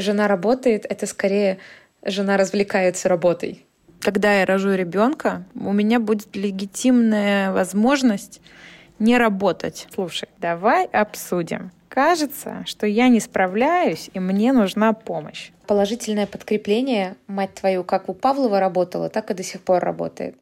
жена 0.00 0.28
работает, 0.28 0.86
это 0.88 1.06
скорее 1.06 1.58
жена 2.04 2.36
развлекается 2.36 3.08
работой. 3.08 3.64
Когда 4.00 4.40
я 4.40 4.46
рожу 4.46 4.72
ребенка, 4.74 5.44
у 5.54 5.72
меня 5.72 5.98
будет 5.98 6.36
легитимная 6.36 7.52
возможность 7.52 8.40
не 8.98 9.18
работать. 9.18 9.86
Слушай, 9.92 10.28
давай 10.38 10.86
обсудим. 10.86 11.72
Кажется, 11.88 12.62
что 12.66 12.86
я 12.86 13.08
не 13.08 13.18
справляюсь, 13.18 14.10
и 14.12 14.20
мне 14.20 14.52
нужна 14.52 14.92
помощь. 14.92 15.50
Положительное 15.66 16.26
подкрепление, 16.26 17.16
мать 17.26 17.54
твою, 17.54 17.82
как 17.82 18.08
у 18.08 18.14
Павлова 18.14 18.60
работала, 18.60 19.08
так 19.08 19.30
и 19.30 19.34
до 19.34 19.42
сих 19.42 19.62
пор 19.62 19.82
работает. 19.82 20.36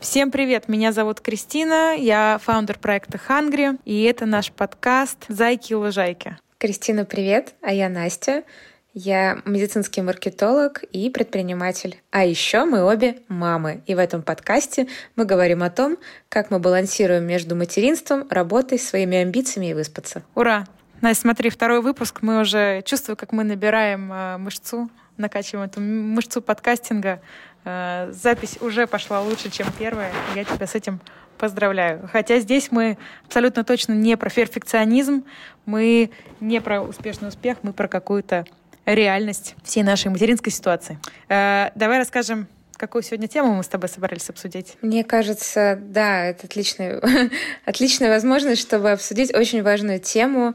Всем 0.00 0.30
привет, 0.30 0.68
меня 0.68 0.92
зовут 0.92 1.20
Кристина, 1.20 1.94
я 1.94 2.38
фаундер 2.42 2.78
проекта 2.78 3.20
Hungry, 3.28 3.78
и 3.84 4.04
это 4.04 4.24
наш 4.24 4.50
подкаст 4.50 5.26
«Зайки 5.28 5.72
и 5.72 5.76
лужайки». 5.76 6.38
Кристина, 6.60 7.06
привет, 7.06 7.54
а 7.62 7.72
я 7.72 7.88
Настя. 7.88 8.44
Я 8.92 9.40
медицинский 9.46 10.02
маркетолог 10.02 10.82
и 10.82 11.08
предприниматель. 11.08 12.02
А 12.10 12.26
еще 12.26 12.66
мы 12.66 12.82
обе 12.82 13.20
мамы. 13.28 13.82
И 13.86 13.94
в 13.94 13.98
этом 13.98 14.20
подкасте 14.20 14.86
мы 15.16 15.24
говорим 15.24 15.62
о 15.62 15.70
том, 15.70 15.96
как 16.28 16.50
мы 16.50 16.58
балансируем 16.58 17.24
между 17.24 17.56
материнством, 17.56 18.26
работой, 18.28 18.78
своими 18.78 19.16
амбициями 19.16 19.70
и 19.70 19.74
выспаться. 19.74 20.22
Ура! 20.34 20.66
Настя, 21.00 21.22
смотри, 21.22 21.48
второй 21.48 21.80
выпуск. 21.80 22.18
Мы 22.20 22.42
уже 22.42 22.82
чувствуем, 22.82 23.16
как 23.16 23.32
мы 23.32 23.42
набираем 23.42 24.12
э, 24.12 24.36
мышцу, 24.36 24.90
накачиваем 25.16 25.66
эту 25.66 25.80
мышцу 25.80 26.42
подкастинга. 26.42 27.22
Э, 27.64 28.10
запись 28.12 28.58
уже 28.60 28.86
пошла 28.86 29.20
лучше, 29.20 29.50
чем 29.50 29.66
первая. 29.78 30.12
Я 30.34 30.44
тебя 30.44 30.66
с 30.66 30.74
этим 30.74 31.00
поздравляю. 31.38 32.08
Хотя 32.12 32.38
здесь 32.38 32.70
мы 32.70 32.98
абсолютно 33.26 33.64
точно 33.64 33.94
не 33.94 34.16
про 34.16 34.30
перфекционизм, 34.30 35.24
мы 35.64 36.10
не 36.40 36.60
про 36.60 36.82
успешный 36.82 37.28
успех, 37.28 37.58
мы 37.62 37.72
про 37.72 37.88
какую-то 37.88 38.44
реальность 38.84 39.54
всей 39.64 39.82
нашей 39.82 40.10
материнской 40.10 40.52
ситуации. 40.52 40.98
Э, 41.28 41.70
давай 41.74 41.98
расскажем, 41.98 42.46
какую 42.76 43.02
сегодня 43.02 43.28
тему 43.28 43.54
мы 43.54 43.62
с 43.62 43.68
тобой 43.68 43.88
собрались 43.88 44.28
обсудить. 44.30 44.76
Мне 44.82 45.04
кажется, 45.04 45.78
да, 45.80 46.24
это 46.24 46.46
отличная, 46.46 47.00
отличная 47.64 48.10
возможность, 48.10 48.60
чтобы 48.60 48.90
обсудить 48.90 49.34
очень 49.34 49.62
важную 49.62 50.00
тему 50.00 50.54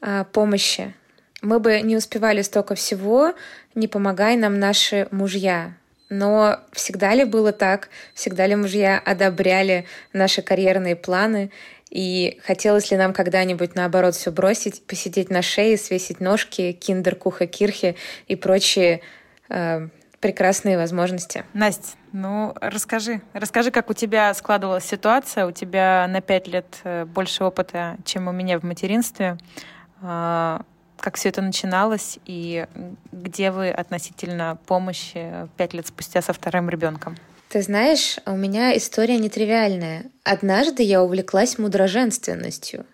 э, 0.00 0.24
помощи. 0.32 0.94
Мы 1.40 1.58
бы 1.58 1.80
не 1.80 1.96
успевали 1.96 2.42
столько 2.42 2.74
всего, 2.74 3.34
не 3.74 3.88
помогая 3.88 4.36
нам 4.36 4.60
наши 4.60 5.08
мужья. 5.10 5.74
Но 6.12 6.58
всегда 6.72 7.14
ли 7.14 7.24
было 7.24 7.52
так? 7.52 7.88
Всегда 8.12 8.46
ли 8.46 8.54
мужья 8.54 8.98
одобряли 9.02 9.86
наши 10.12 10.42
карьерные 10.42 10.94
планы? 10.94 11.50
И 11.88 12.38
хотелось 12.44 12.90
ли 12.90 12.98
нам 12.98 13.14
когда-нибудь, 13.14 13.74
наоборот, 13.74 14.14
все 14.14 14.30
бросить, 14.30 14.86
посидеть 14.86 15.30
на 15.30 15.40
шее, 15.40 15.78
свесить 15.78 16.20
ножки, 16.20 16.72
киндер, 16.72 17.16
куха, 17.16 17.46
кирхи 17.46 17.96
и 18.28 18.36
прочие 18.36 19.00
э, 19.48 19.88
прекрасные 20.20 20.76
возможности. 20.76 21.44
Настя, 21.54 21.96
ну 22.12 22.54
расскажи. 22.60 23.22
Расскажи, 23.32 23.70
как 23.70 23.88
у 23.88 23.94
тебя 23.94 24.34
складывалась 24.34 24.84
ситуация. 24.84 25.46
У 25.46 25.50
тебя 25.50 26.06
на 26.10 26.20
пять 26.20 26.46
лет 26.46 26.66
э, 26.84 27.06
больше 27.06 27.42
опыта, 27.42 27.96
чем 28.04 28.28
у 28.28 28.32
меня 28.32 28.60
в 28.60 28.64
материнстве. 28.64 29.38
Как 31.02 31.16
все 31.16 31.30
это 31.30 31.42
начиналось 31.42 32.20
и 32.26 32.64
где 33.10 33.50
вы 33.50 33.70
относительно 33.70 34.56
помощи 34.66 35.48
пять 35.56 35.74
лет 35.74 35.88
спустя 35.88 36.22
со 36.22 36.32
вторым 36.32 36.70
ребенком? 36.70 37.16
Ты 37.48 37.60
знаешь, 37.60 38.18
у 38.24 38.36
меня 38.36 38.76
история 38.76 39.18
нетривиальная. 39.18 40.04
Однажды 40.22 40.84
я 40.84 41.02
увлеклась 41.02 41.58
мудроженственностью. 41.58 42.86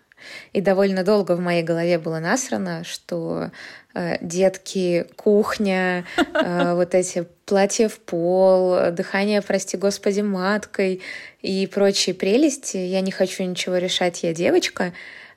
И 0.55 0.63
довольно 0.63 1.05
долго 1.05 1.33
в 1.37 1.41
моей 1.41 1.63
голове 1.63 1.99
было 1.99 2.19
насрано, 2.19 2.83
что 2.83 3.51
э, 3.93 4.17
детки, 4.23 5.07
кухня, 5.17 6.07
э, 6.17 6.73
вот 6.77 6.95
эти 6.95 7.27
платья 7.45 7.91
в 7.91 7.99
пол, 8.01 8.91
дыхание, 8.91 9.43
прости 9.43 9.77
господи, 9.77 10.23
маткой 10.23 11.03
и 11.43 11.67
прочие 11.67 12.15
прелести, 12.15 12.79
я 12.79 13.03
не 13.03 13.13
хочу 13.13 13.43
ничего 13.43 13.77
решать, 13.77 14.23
я 14.23 14.33
девочка, 14.33 14.95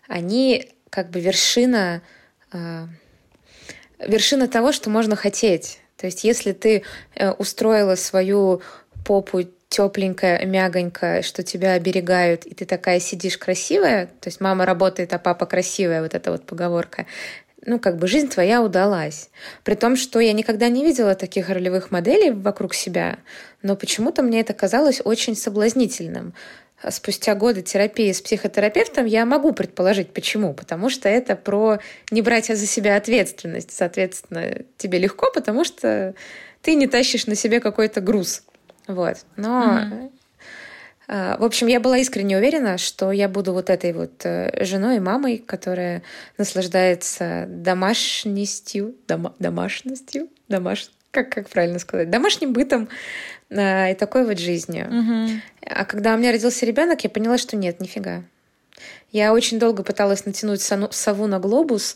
они 0.08 0.72
как 0.90 1.10
бы 1.10 1.20
вершина, 1.20 2.02
вершина 4.00 4.48
того, 4.48 4.72
что 4.72 4.90
можно 4.90 5.16
хотеть. 5.16 5.80
То 5.98 6.08
есть 6.08 6.24
если 6.24 6.52
ты 6.52 6.84
э, 7.16 7.32
устроила 7.32 7.96
свою 7.96 8.62
попу 9.06 9.44
тепленькая, 9.70 10.46
мягонькая, 10.46 11.22
что 11.22 11.44
тебя 11.44 11.74
оберегают, 11.74 12.46
и 12.46 12.54
ты 12.54 12.66
такая 12.66 13.00
сидишь 13.00 13.38
красивая, 13.38 14.08
то 14.08 14.28
есть 14.28 14.42
мама 14.42 14.66
работает, 14.66 15.14
а 15.14 15.20
папа 15.20 15.46
красивая, 15.46 16.02
вот 16.02 16.14
эта 16.14 16.32
вот 16.32 16.46
поговорка, 16.46 17.06
ну, 17.66 17.80
как 17.80 17.98
бы 17.98 18.08
жизнь 18.08 18.28
твоя 18.28 18.62
удалась. 18.62 19.30
При 19.64 19.76
том, 19.76 19.96
что 19.96 20.20
я 20.20 20.34
никогда 20.34 20.68
не 20.68 20.84
видела 20.84 21.16
таких 21.16 21.50
ролевых 21.50 21.92
моделей 21.92 22.32
вокруг 22.32 22.74
себя, 22.74 23.20
но 23.62 23.76
почему-то 23.76 24.24
мне 24.24 24.42
это 24.42 24.54
казалось 24.54 25.02
очень 25.04 25.36
соблазнительным. 25.36 26.34
Спустя 26.90 27.36
годы 27.36 27.62
терапии 27.62 28.12
с 28.12 28.22
психотерапевтом 28.22 29.06
я 29.06 29.26
могу 29.26 29.54
предположить, 29.54 30.14
почему. 30.14 30.54
Потому 30.54 30.90
что 30.90 31.08
это 31.10 31.36
про 31.36 31.80
не 32.10 32.22
брать 32.22 32.48
за 32.48 32.66
себя 32.66 32.96
ответственность. 32.96 33.72
Соответственно, 33.72 34.64
тебе 34.78 34.98
легко, 35.00 35.32
потому 35.32 35.64
что 35.64 36.16
ты 36.62 36.76
не 36.76 36.88
тащишь 36.88 37.28
на 37.28 37.36
себе 37.36 37.60
какой-то 37.60 38.02
груз. 38.02 38.44
Вот. 38.88 39.18
Но 39.36 39.80
mm-hmm. 39.80 40.12
В 41.12 41.44
общем, 41.44 41.68
я 41.68 41.82
была 41.82 41.98
искренне 41.98 42.38
уверена, 42.38 42.78
что 42.78 43.12
я 43.12 43.28
буду 43.28 43.52
вот 43.52 43.70
этой 43.70 43.92
вот 43.92 44.26
э, 44.26 44.64
женой 44.64 44.96
и 44.96 45.00
мамой, 45.02 45.40
которая 45.40 46.04
наслаждается 46.38 47.48
домашностью, 47.50 48.96
дома, 49.10 49.36
домашностью, 49.38 50.30
домаш, 50.48 50.90
как, 51.12 51.30
как 51.30 51.50
правильно 51.50 51.80
сказать, 51.80 52.10
домашним 52.10 52.54
бытом 52.54 52.88
и 53.52 53.96
такой 53.96 54.26
вот 54.26 54.40
жизнью. 54.40 54.88
Mm-hmm. 54.90 55.40
А 55.68 55.86
когда 55.86 56.16
у 56.16 56.18
меня 56.18 56.32
родился 56.32 56.66
ребенок, 56.66 57.04
я 57.04 57.10
поняла, 57.10 57.38
что 57.38 57.58
нет, 57.58 57.80
нифига. 57.80 58.24
Я 59.12 59.34
очень 59.34 59.60
долго 59.60 59.84
пыталась 59.84 60.26
натянуть 60.26 60.62
сову 60.62 61.28
на 61.28 61.40
глобус, 61.40 61.96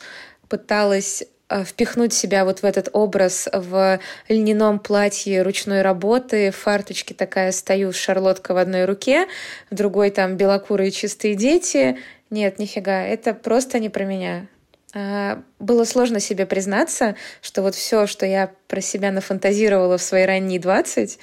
пыталась 0.50 1.24
Э, 1.48 1.64
впихнуть 1.64 2.12
себя 2.12 2.44
вот 2.44 2.60
в 2.60 2.64
этот 2.64 2.90
образ 2.94 3.48
в 3.54 4.00
льняном 4.28 4.80
платье 4.80 5.44
ручной 5.44 5.84
работы, 5.84 6.50
в 6.50 6.56
фарточке 6.56 7.14
такая 7.14 7.52
стою, 7.52 7.92
шарлотка 7.92 8.56
в 8.56 8.58
одной 8.58 8.86
руке, 8.86 9.28
в 9.70 9.76
другой 9.76 10.10
там 10.10 10.38
белокурые 10.38 10.90
чистые 10.90 11.36
дети. 11.36 12.00
Нет, 12.32 12.58
нифига, 12.58 13.04
это 13.04 13.36
просто 13.36 13.80
не 13.80 13.90
про 13.90 14.06
меня. 14.06 14.48
А, 14.96 15.44
было 15.60 15.84
сложно 15.84 16.22
себе 16.22 16.46
признаться, 16.46 17.16
что 17.42 17.62
вот 17.62 17.76
все, 17.76 18.08
что 18.08 18.26
я 18.26 18.52
про 18.70 18.80
себя 18.80 19.12
нафантазировала 19.12 19.98
в 19.98 20.02
свои 20.02 20.24
ранние 20.24 20.60
20, 20.60 21.20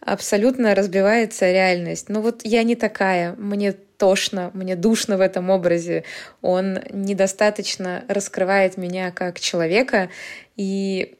абсолютно 0.00 0.74
разбивается 0.74 1.50
реальность. 1.50 2.08
Ну 2.08 2.20
вот 2.20 2.40
я 2.42 2.64
не 2.64 2.74
такая, 2.74 3.34
мне 3.34 3.72
тошно, 3.72 4.50
мне 4.54 4.74
душно 4.74 5.18
в 5.18 5.20
этом 5.20 5.50
образе. 5.50 6.02
Он 6.40 6.80
недостаточно 6.90 8.04
раскрывает 8.08 8.76
меня 8.76 9.12
как 9.12 9.38
человека. 9.38 10.10
И, 10.56 11.16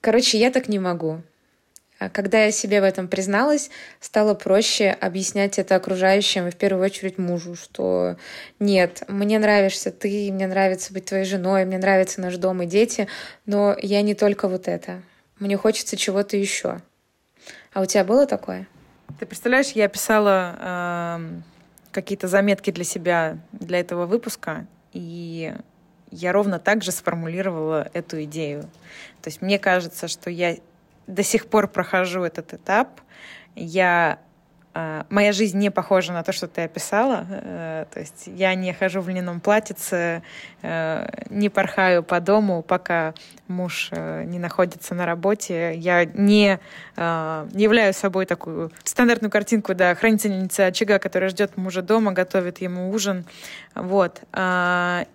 короче, 0.00 0.38
я 0.38 0.52
так 0.52 0.68
не 0.68 0.78
могу. 0.78 1.22
А 2.02 2.08
когда 2.08 2.44
я 2.46 2.50
себе 2.50 2.80
в 2.80 2.84
этом 2.84 3.06
призналась, 3.06 3.70
стало 4.00 4.34
проще 4.34 4.90
объяснять 4.90 5.60
это 5.60 5.76
окружающим, 5.76 6.48
и 6.48 6.50
в 6.50 6.56
первую 6.56 6.84
очередь 6.84 7.16
мужу, 7.16 7.54
что 7.54 8.16
нет, 8.58 9.04
мне 9.06 9.38
нравишься 9.38 9.92
ты, 9.92 10.32
мне 10.32 10.48
нравится 10.48 10.92
быть 10.92 11.04
твоей 11.04 11.24
женой, 11.24 11.64
мне 11.64 11.78
нравится 11.78 12.20
наш 12.20 12.36
дом 12.38 12.62
и 12.62 12.66
дети, 12.66 13.06
но 13.46 13.76
я 13.80 14.02
не 14.02 14.16
только 14.16 14.48
вот 14.48 14.66
это. 14.66 15.00
Мне 15.38 15.56
хочется 15.56 15.96
чего-то 15.96 16.36
еще. 16.36 16.80
А 17.72 17.80
у 17.80 17.86
тебя 17.86 18.02
было 18.02 18.26
такое? 18.26 18.66
Ты 19.20 19.26
представляешь, 19.26 19.70
я 19.70 19.86
писала 19.86 20.56
э, 20.58 21.40
какие-то 21.92 22.26
заметки 22.26 22.72
для 22.72 22.84
себя 22.84 23.38
для 23.52 23.78
этого 23.78 24.06
выпуска, 24.06 24.66
и 24.92 25.54
я 26.10 26.32
ровно 26.32 26.58
так 26.58 26.82
же 26.82 26.90
сформулировала 26.90 27.88
эту 27.92 28.24
идею. 28.24 28.62
То 29.22 29.28
есть 29.28 29.40
мне 29.40 29.60
кажется, 29.60 30.08
что 30.08 30.30
я 30.30 30.56
до 31.06 31.22
сих 31.22 31.46
пор 31.46 31.68
прохожу 31.68 32.22
этот 32.22 32.54
этап. 32.54 33.00
Я 33.54 34.18
а, 34.74 35.04
моя 35.10 35.32
жизнь 35.32 35.58
не 35.58 35.70
похожа 35.70 36.12
на 36.12 36.22
то, 36.22 36.32
что 36.32 36.48
ты 36.48 36.62
описала. 36.62 37.26
Э, 37.28 37.84
то 37.92 38.00
есть 38.00 38.24
я 38.26 38.54
не 38.54 38.72
хожу 38.72 39.02
в 39.02 39.08
льняном 39.08 39.40
платьице, 39.40 40.22
э, 40.62 41.08
не 41.28 41.50
порхаю 41.50 42.02
по 42.02 42.20
дому, 42.20 42.62
пока 42.62 43.12
муж 43.48 43.88
э, 43.90 44.24
не 44.24 44.38
находится 44.38 44.94
на 44.94 45.04
работе. 45.04 45.74
Я 45.74 46.04
не 46.04 46.58
являю 46.96 47.92
собой 47.94 48.26
такую 48.26 48.70
стандартную 48.84 49.30
картинку, 49.30 49.74
да, 49.74 49.94
хранительницы 49.94 50.60
очага, 50.60 50.98
которая 50.98 51.30
ждет 51.30 51.56
мужа 51.56 51.82
дома, 51.82 52.12
готовит 52.12 52.60
ему 52.60 52.90
ужин. 52.90 53.24
Вот. 53.74 54.22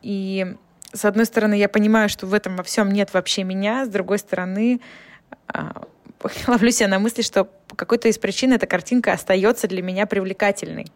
И 0.01 0.55
с 0.93 1.05
одной 1.05 1.25
стороны, 1.25 1.53
я 1.53 1.69
понимаю, 1.69 2.09
что 2.09 2.25
в 2.25 2.33
этом 2.33 2.55
во 2.55 2.63
всем 2.63 2.91
нет 2.91 3.13
вообще 3.13 3.43
меня, 3.43 3.85
с 3.85 3.89
другой 3.89 4.17
стороны, 4.19 4.81
ловлю 6.47 6.71
себя 6.71 6.87
на 6.87 6.99
мысли, 6.99 7.21
что 7.21 7.45
по 7.45 7.75
какой-то 7.75 8.07
из 8.07 8.17
причин 8.17 8.53
эта 8.53 8.67
картинка 8.67 9.13
остается 9.13 9.67
для 9.67 9.81
меня 9.81 10.05
привлекательной. 10.05 10.87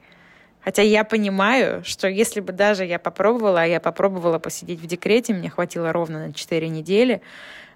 Хотя 0.63 0.83
я 0.83 1.03
понимаю, 1.03 1.83
что 1.83 2.07
если 2.07 2.39
бы 2.39 2.53
даже 2.53 2.85
я 2.85 2.99
попробовала, 2.99 3.63
а 3.63 3.65
я 3.65 3.79
попробовала 3.79 4.37
посидеть 4.37 4.79
в 4.79 4.85
декрете, 4.85 5.33
мне 5.33 5.49
хватило 5.49 5.91
ровно 5.91 6.27
на 6.27 6.33
4 6.33 6.69
недели, 6.69 7.21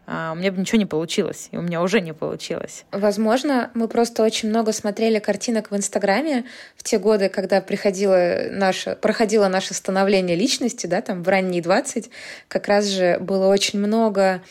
а, 0.07 0.33
у 0.33 0.35
меня 0.35 0.51
бы 0.51 0.59
ничего 0.59 0.77
не 0.77 0.85
получилось, 0.85 1.49
и 1.51 1.57
у 1.57 1.61
меня 1.61 1.81
уже 1.81 1.99
не 1.99 2.13
получилось. 2.13 2.85
Возможно, 2.91 3.71
мы 3.73 3.87
просто 3.87 4.23
очень 4.23 4.49
много 4.49 4.71
смотрели 4.71 5.17
картинок 5.17 5.71
в 5.71 5.75
Инстаграме 5.75 6.45
в 6.75 6.83
те 6.83 6.99
годы, 6.99 7.27
когда 7.29 7.59
приходило 7.59 8.49
наше, 8.51 8.95
проходило 9.01 9.47
наше 9.47 9.73
становление 9.73 10.35
личности, 10.35 10.85
да, 10.85 11.01
там 11.01 11.23
в 11.23 11.27
ранние 11.27 11.63
20, 11.63 12.11
как 12.47 12.67
раз 12.67 12.85
же 12.85 13.17
было 13.19 13.47
очень 13.47 13.79
много 13.79 14.43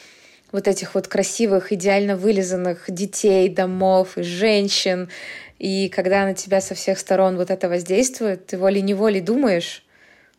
вот 0.55 0.69
этих 0.69 0.95
вот 0.95 1.09
красивых, 1.09 1.73
идеально 1.73 2.17
вылизанных 2.17 2.85
детей, 2.87 3.49
домов 3.49 4.17
и 4.17 4.23
женщин. 4.23 5.09
И 5.59 5.89
когда 5.89 6.25
на 6.25 6.35
тебя 6.35 6.61
со 6.61 6.77
всех 6.77 7.01
сторон 7.01 7.37
вот 7.37 7.51
это 7.51 7.69
воздействует, 7.69 8.47
ты 8.47 8.57
волей-неволей 8.57 9.21
думаешь, 9.21 9.85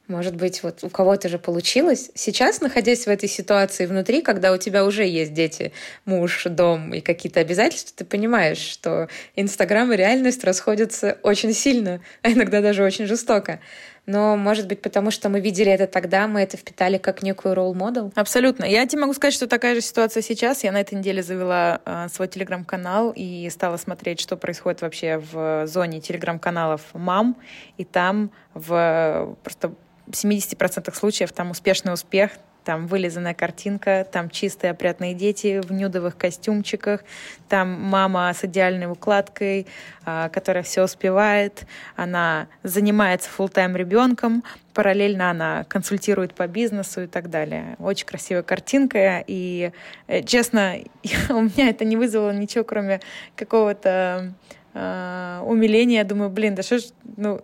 может 0.08 0.38
быть, 0.38 0.64
вот 0.64 0.84
у 0.84 0.90
кого-то 0.90 1.28
же 1.28 1.38
получилось. 1.38 2.12
Сейчас, 2.16 2.62
находясь 2.62 3.06
в 3.06 3.10
этой 3.10 3.28
ситуации 3.28 3.88
внутри, 3.88 4.22
когда 4.22 4.54
у 4.54 4.58
тебя 4.58 4.86
уже 4.86 5.06
есть 5.06 5.34
дети, 5.34 5.74
муж, 6.06 6.44
дом 6.46 6.94
и 6.94 7.02
какие-то 7.02 7.42
обязательства, 7.42 7.98
ты 7.98 8.06
понимаешь, 8.06 8.60
что 8.60 9.10
Инстаграм 9.36 9.92
и 9.92 9.98
реальность 9.98 10.46
расходятся 10.46 11.18
очень 11.24 11.54
сильно, 11.54 12.00
а 12.22 12.32
иногда 12.32 12.62
даже 12.62 12.86
очень 12.86 13.06
жестоко. 13.06 13.60
Но, 14.06 14.38
может 14.38 14.68
быть, 14.68 14.82
потому 14.82 15.12
что 15.12 15.30
мы 15.30 15.40
видели 15.40 15.72
это 15.72 15.88
тогда, 15.88 16.28
мы 16.28 16.42
это 16.42 16.58
впитали 16.58 16.98
как 16.98 17.24
некую 17.24 17.56
ролл-модел? 17.56 18.12
Абсолютно. 18.16 18.66
Я 18.66 18.86
тебе 18.86 19.02
могу 19.02 19.14
сказать, 19.14 19.34
что 19.34 19.48
такая 19.48 19.76
же 19.76 19.82
ситуация 19.82 20.22
сейчас. 20.22 20.64
Я 20.64 20.72
на 20.72 20.82
этой 20.82 20.96
неделе 20.96 21.24
завела 21.24 21.82
э, 21.86 22.08
свой 22.10 22.28
телеграм-канал 22.28 23.14
и 23.16 23.50
стала 23.50 23.78
смотреть, 23.78 24.20
что 24.20 24.38
происходит 24.38 24.82
вообще 24.82 25.18
в 25.18 25.66
зоне 25.68 26.02
телеграм-каналов 26.02 26.82
мам. 26.94 27.36
И 27.78 27.84
там 27.84 28.32
в 28.54 29.36
просто 29.44 29.74
70% 30.08 30.94
случаев 30.96 31.32
там 31.32 31.52
успешный 31.52 31.94
успех, 31.94 32.32
там 32.66 32.88
вылизанная 32.88 33.36
картинка, 33.36 34.06
там 34.12 34.30
чистые 34.30 34.72
опрятные 34.72 35.14
дети 35.14 35.62
в 35.64 35.72
нюдовых 35.72 36.18
костюмчиках, 36.18 37.04
там 37.48 37.70
мама 37.70 38.34
с 38.34 38.44
идеальной 38.44 38.92
укладкой, 38.92 39.68
а, 40.04 40.30
которая 40.30 40.64
все 40.64 40.84
успевает, 40.84 41.66
она 41.96 42.48
занимается 42.64 43.30
full-time 43.38 43.78
ребенком, 43.78 44.44
параллельно 44.74 45.30
она 45.30 45.64
консультирует 45.66 46.34
по 46.34 46.48
бизнесу 46.48 47.04
и 47.04 47.08
так 47.08 47.30
далее. 47.30 47.76
Очень 47.80 48.08
красивая 48.08 48.44
картинка, 48.44 49.24
и, 49.26 49.72
э, 50.08 50.24
честно, 50.24 50.76
у 51.30 51.42
меня 51.42 51.70
это 51.70 51.86
не 51.86 51.96
вызвало 51.96 52.32
ничего, 52.32 52.64
кроме 52.64 53.00
какого-то 53.36 54.34
э, 54.74 55.42
умиления. 55.46 56.00
Я 56.00 56.04
думаю, 56.04 56.32
блин, 56.32 56.56
да 56.56 56.64
что 56.64 56.80
ж, 56.80 56.84
ну, 57.16 57.42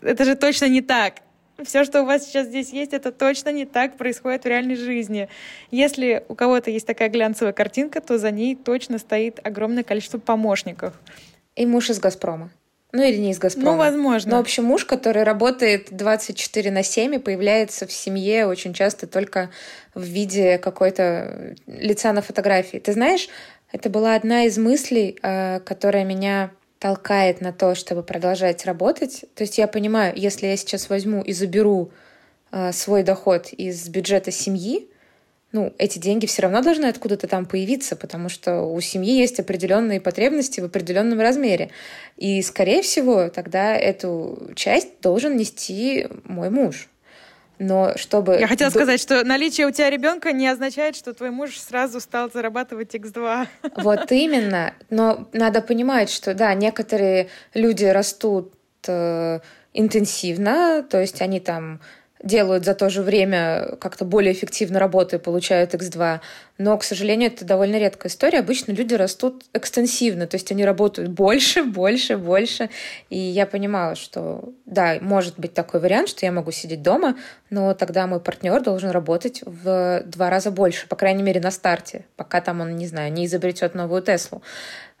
это 0.00 0.24
же 0.24 0.34
точно 0.36 0.68
не 0.68 0.80
так 0.80 1.14
все, 1.64 1.84
что 1.84 2.02
у 2.02 2.06
вас 2.06 2.24
сейчас 2.24 2.46
здесь 2.46 2.70
есть, 2.70 2.92
это 2.92 3.12
точно 3.12 3.50
не 3.50 3.66
так 3.66 3.96
происходит 3.96 4.44
в 4.44 4.46
реальной 4.46 4.76
жизни. 4.76 5.28
Если 5.70 6.24
у 6.28 6.34
кого-то 6.34 6.70
есть 6.70 6.86
такая 6.86 7.08
глянцевая 7.08 7.52
картинка, 7.52 8.00
то 8.00 8.18
за 8.18 8.30
ней 8.30 8.54
точно 8.56 8.98
стоит 8.98 9.40
огромное 9.44 9.82
количество 9.82 10.18
помощников. 10.18 10.94
И 11.56 11.66
муж 11.66 11.90
из 11.90 11.98
«Газпрома». 11.98 12.50
Ну 12.92 13.02
или 13.02 13.16
не 13.16 13.32
из 13.32 13.38
«Газпрома». 13.38 13.72
Ну, 13.72 13.76
возможно. 13.76 14.30
Но, 14.32 14.36
в 14.38 14.40
общем, 14.40 14.64
муж, 14.64 14.84
который 14.84 15.24
работает 15.24 15.88
24 15.90 16.70
на 16.70 16.82
7 16.82 17.16
и 17.16 17.18
появляется 17.18 17.86
в 17.86 17.92
семье 17.92 18.46
очень 18.46 18.72
часто 18.72 19.06
только 19.06 19.50
в 19.94 20.02
виде 20.02 20.58
какой-то 20.58 21.56
лица 21.66 22.12
на 22.12 22.22
фотографии. 22.22 22.78
Ты 22.78 22.92
знаешь, 22.92 23.28
это 23.72 23.90
была 23.90 24.14
одна 24.14 24.44
из 24.44 24.56
мыслей, 24.58 25.18
э, 25.22 25.60
которая 25.60 26.04
меня 26.04 26.50
толкает 26.78 27.40
на 27.40 27.52
то, 27.52 27.74
чтобы 27.74 28.02
продолжать 28.02 28.64
работать. 28.64 29.24
То 29.34 29.42
есть 29.42 29.58
я 29.58 29.66
понимаю, 29.66 30.14
если 30.16 30.46
я 30.46 30.56
сейчас 30.56 30.88
возьму 30.88 31.22
и 31.22 31.32
заберу 31.32 31.90
э, 32.52 32.72
свой 32.72 33.02
доход 33.02 33.52
из 33.52 33.88
бюджета 33.88 34.30
семьи, 34.30 34.88
ну, 35.50 35.72
эти 35.78 35.98
деньги 35.98 36.26
все 36.26 36.42
равно 36.42 36.60
должны 36.60 36.86
откуда-то 36.86 37.26
там 37.26 37.46
появиться, 37.46 37.96
потому 37.96 38.28
что 38.28 38.62
у 38.62 38.80
семьи 38.80 39.16
есть 39.16 39.40
определенные 39.40 40.00
потребности 40.00 40.60
в 40.60 40.64
определенном 40.64 41.20
размере. 41.20 41.70
И, 42.18 42.42
скорее 42.42 42.82
всего, 42.82 43.30
тогда 43.30 43.74
эту 43.74 44.50
часть 44.54 45.00
должен 45.00 45.36
нести 45.36 46.06
мой 46.24 46.50
муж. 46.50 46.90
Но 47.58 47.96
чтобы... 47.96 48.38
Я 48.38 48.46
хотела 48.46 48.70
сказать, 48.70 49.00
что 49.00 49.24
наличие 49.24 49.66
у 49.66 49.70
тебя 49.70 49.90
ребенка 49.90 50.32
не 50.32 50.46
означает, 50.46 50.96
что 50.96 51.12
твой 51.12 51.30
муж 51.30 51.58
сразу 51.58 52.00
стал 52.00 52.30
зарабатывать 52.30 52.94
X2. 52.94 53.46
Вот 53.76 54.12
именно. 54.12 54.74
Но 54.90 55.28
надо 55.32 55.60
понимать, 55.60 56.10
что 56.10 56.34
да, 56.34 56.54
некоторые 56.54 57.28
люди 57.54 57.84
растут 57.84 58.52
э, 58.86 59.40
интенсивно, 59.72 60.84
то 60.88 61.00
есть 61.00 61.20
они 61.20 61.40
там 61.40 61.80
делают 62.22 62.64
за 62.64 62.74
то 62.74 62.90
же 62.90 63.02
время 63.02 63.76
как-то 63.80 64.04
более 64.04 64.32
эффективно 64.32 64.78
работу 64.78 65.16
и 65.16 65.18
получают 65.18 65.74
X2. 65.74 66.20
Но, 66.58 66.76
к 66.76 66.82
сожалению, 66.84 67.30
это 67.30 67.44
довольно 67.44 67.76
редкая 67.76 68.10
история. 68.10 68.40
Обычно 68.40 68.72
люди 68.72 68.94
растут 68.94 69.44
экстенсивно, 69.52 70.26
то 70.26 70.36
есть 70.36 70.50
они 70.50 70.64
работают 70.64 71.10
больше, 71.10 71.62
больше, 71.64 72.16
больше. 72.16 72.70
И 73.10 73.18
я 73.18 73.46
понимала, 73.46 73.94
что 73.94 74.52
да, 74.66 74.98
может 75.00 75.38
быть 75.38 75.54
такой 75.54 75.80
вариант, 75.80 76.08
что 76.08 76.26
я 76.26 76.32
могу 76.32 76.50
сидеть 76.50 76.82
дома, 76.82 77.16
но 77.50 77.74
тогда 77.74 78.06
мой 78.06 78.20
партнер 78.20 78.60
должен 78.62 78.90
работать 78.90 79.42
в 79.44 80.02
два 80.04 80.30
раза 80.30 80.50
больше, 80.50 80.88
по 80.88 80.96
крайней 80.96 81.22
мере, 81.22 81.40
на 81.40 81.50
старте, 81.50 82.04
пока 82.16 82.40
там 82.40 82.60
он, 82.60 82.76
не 82.76 82.86
знаю, 82.86 83.12
не 83.12 83.26
изобретет 83.26 83.74
новую 83.74 84.02
Теслу. 84.02 84.42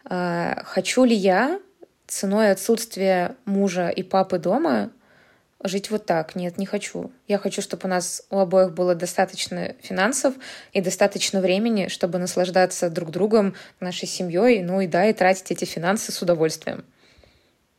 А, 0.04 0.62
хочу 0.64 1.04
ли 1.04 1.14
я 1.14 1.60
ценой 2.06 2.52
отсутствия 2.52 3.36
мужа 3.44 3.88
и 3.88 4.02
папы 4.02 4.38
дома 4.38 4.90
жить 5.62 5.90
вот 5.90 6.06
так. 6.06 6.34
Нет, 6.34 6.58
не 6.58 6.66
хочу. 6.66 7.10
Я 7.26 7.38
хочу, 7.38 7.62
чтобы 7.62 7.82
у 7.84 7.88
нас 7.88 8.22
у 8.30 8.38
обоих 8.38 8.72
было 8.72 8.94
достаточно 8.94 9.74
финансов 9.80 10.34
и 10.72 10.80
достаточно 10.80 11.40
времени, 11.40 11.88
чтобы 11.88 12.18
наслаждаться 12.18 12.90
друг 12.90 13.10
другом, 13.10 13.54
нашей 13.80 14.06
семьей, 14.06 14.62
ну 14.62 14.80
и 14.80 14.86
да, 14.86 15.06
и 15.06 15.12
тратить 15.12 15.50
эти 15.50 15.64
финансы 15.64 16.12
с 16.12 16.22
удовольствием. 16.22 16.84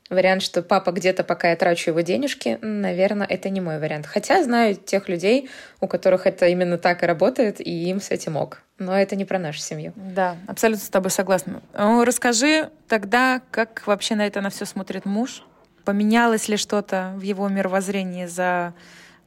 Вариант, 0.10 0.42
что 0.42 0.64
папа 0.64 0.92
где-то, 0.92 1.24
пока 1.24 1.52
я 1.52 1.56
трачу 1.56 1.92
его 1.92 2.02
денежки, 2.02 2.58
наверное, 2.64 3.28
это 3.28 3.50
не 3.50 3.62
мой 3.62 3.78
вариант. 3.78 4.08
Хотя 4.08 4.44
знаю 4.44 4.74
тех 4.76 5.08
людей, 5.08 5.52
у 5.82 5.88
которых 5.88 6.26
это 6.26 6.48
именно 6.48 6.80
так 6.80 7.04
и 7.04 7.06
работает, 7.06 7.62
и 7.62 7.90
им 7.90 8.02
с 8.02 8.10
этим 8.10 8.36
ок. 8.36 8.64
Но 8.80 9.00
это 9.00 9.16
не 9.16 9.26
про 9.26 9.38
нашу 9.38 9.60
семью. 9.60 9.94
Да, 9.96 10.36
абсолютно 10.48 10.84
с 10.84 10.90
тобой 10.90 11.12
согласна. 11.12 11.62
Расскажи 11.74 12.72
тогда, 12.88 13.42
как 13.52 13.84
вообще 13.86 14.16
на 14.16 14.26
это 14.26 14.42
на 14.42 14.50
все 14.50 14.66
смотрит 14.66 15.06
муж? 15.06 15.44
Поменялось 15.90 16.48
ли 16.48 16.56
что-то 16.56 17.16
в 17.16 17.22
его 17.22 17.50
мировоззрении 17.50 18.28
за 18.28 18.76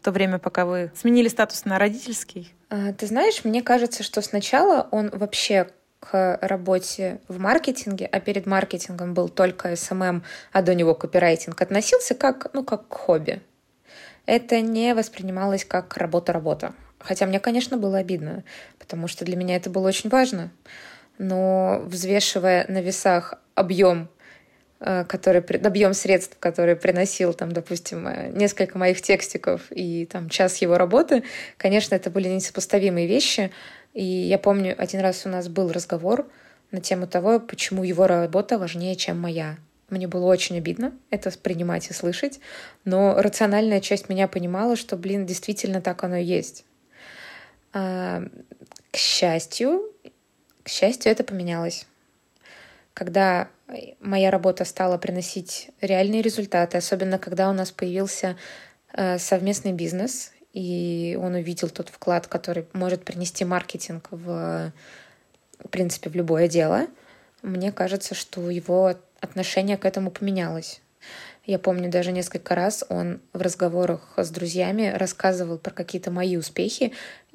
то 0.00 0.12
время, 0.12 0.38
пока 0.38 0.64
вы 0.64 0.92
сменили 0.94 1.26
статус 1.26 1.64
на 1.64 1.76
родительский? 1.76 2.54
А, 2.70 2.92
ты 2.92 3.08
знаешь, 3.08 3.42
мне 3.42 3.62
кажется, 3.62 4.04
что 4.04 4.22
сначала 4.22 4.86
он 4.92 5.10
вообще 5.10 5.70
к 5.98 6.38
работе 6.40 7.20
в 7.26 7.40
маркетинге, 7.40 8.06
а 8.06 8.20
перед 8.20 8.46
маркетингом 8.46 9.12
был 9.12 9.28
только 9.28 9.72
SMM, 9.72 10.22
а 10.52 10.62
до 10.62 10.76
него 10.76 10.94
копирайтинг, 10.94 11.60
относился 11.60 12.14
как, 12.14 12.50
ну, 12.52 12.62
как 12.62 12.86
к 12.86 12.94
хобби. 12.94 13.42
Это 14.26 14.60
не 14.60 14.94
воспринималось 14.94 15.64
как 15.64 15.96
работа-работа. 15.96 16.74
Хотя 17.00 17.26
мне, 17.26 17.40
конечно, 17.40 17.76
было 17.76 17.98
обидно, 17.98 18.44
потому 18.78 19.08
что 19.08 19.24
для 19.24 19.34
меня 19.34 19.56
это 19.56 19.68
было 19.68 19.88
очень 19.88 20.10
важно. 20.10 20.52
Но 21.18 21.82
взвешивая 21.86 22.66
на 22.68 22.80
весах 22.80 23.34
объем 23.56 24.08
который, 25.04 25.40
объем 25.40 25.94
средств, 25.94 26.36
который 26.40 26.76
приносил, 26.76 27.32
там, 27.34 27.52
допустим, 27.52 28.08
э, 28.08 28.30
несколько 28.32 28.78
моих 28.78 29.00
текстиков 29.00 29.62
и 29.70 30.06
там 30.06 30.28
час 30.28 30.58
его 30.58 30.76
работы, 30.76 31.22
конечно, 31.56 31.94
это 31.94 32.10
были 32.10 32.28
несопоставимые 32.28 33.06
вещи. 33.06 33.52
И 33.94 34.04
я 34.04 34.38
помню, 34.38 34.74
один 34.76 35.00
раз 35.00 35.24
у 35.26 35.28
нас 35.28 35.48
был 35.48 35.70
разговор 35.70 36.28
на 36.70 36.80
тему 36.80 37.06
того, 37.06 37.38
почему 37.38 37.84
его 37.84 38.06
работа 38.06 38.58
важнее, 38.58 38.96
чем 38.96 39.20
моя. 39.20 39.56
Мне 39.90 40.08
было 40.08 40.24
очень 40.24 40.56
обидно 40.56 40.92
это 41.10 41.30
принимать 41.30 41.90
и 41.90 41.92
слышать, 41.92 42.40
но 42.86 43.14
рациональная 43.20 43.80
часть 43.80 44.08
меня 44.08 44.26
понимала, 44.26 44.74
что, 44.74 44.96
блин, 44.96 45.26
действительно 45.26 45.82
так 45.82 46.02
оно 46.02 46.16
и 46.16 46.24
есть. 46.24 46.64
А, 47.74 48.22
к 48.90 48.96
счастью, 48.96 49.92
к 50.62 50.68
счастью, 50.68 51.12
это 51.12 51.24
поменялось. 51.24 51.86
Когда 52.94 53.48
моя 54.00 54.30
работа 54.30 54.64
стала 54.64 54.98
приносить 54.98 55.70
реальные 55.80 56.22
результаты, 56.22 56.78
особенно 56.78 57.18
когда 57.18 57.50
у 57.50 57.52
нас 57.52 57.70
появился 57.70 58.36
э, 58.92 59.18
совместный 59.18 59.72
бизнес, 59.72 60.32
и 60.52 61.18
он 61.20 61.34
увидел 61.34 61.68
тот 61.68 61.88
вклад, 61.88 62.26
который 62.26 62.66
может 62.72 63.04
принести 63.04 63.44
маркетинг 63.44 64.08
в, 64.10 64.72
в 65.58 65.68
принципе, 65.68 66.10
в 66.10 66.14
любое 66.14 66.48
дело, 66.48 66.86
мне 67.42 67.72
кажется, 67.72 68.14
что 68.14 68.50
его 68.50 68.94
отношение 69.20 69.76
к 69.76 69.84
этому 69.84 70.10
поменялось. 70.10 70.80
Я 71.44 71.58
помню 71.58 71.90
даже 71.90 72.12
несколько 72.12 72.54
раз 72.54 72.84
он 72.88 73.20
в 73.32 73.40
разговорах 73.40 74.12
с 74.16 74.30
друзьями 74.30 74.92
рассказывал 74.94 75.58
про 75.58 75.72
какие-то 75.72 76.12
мои 76.12 76.36
успехи, 76.36 76.92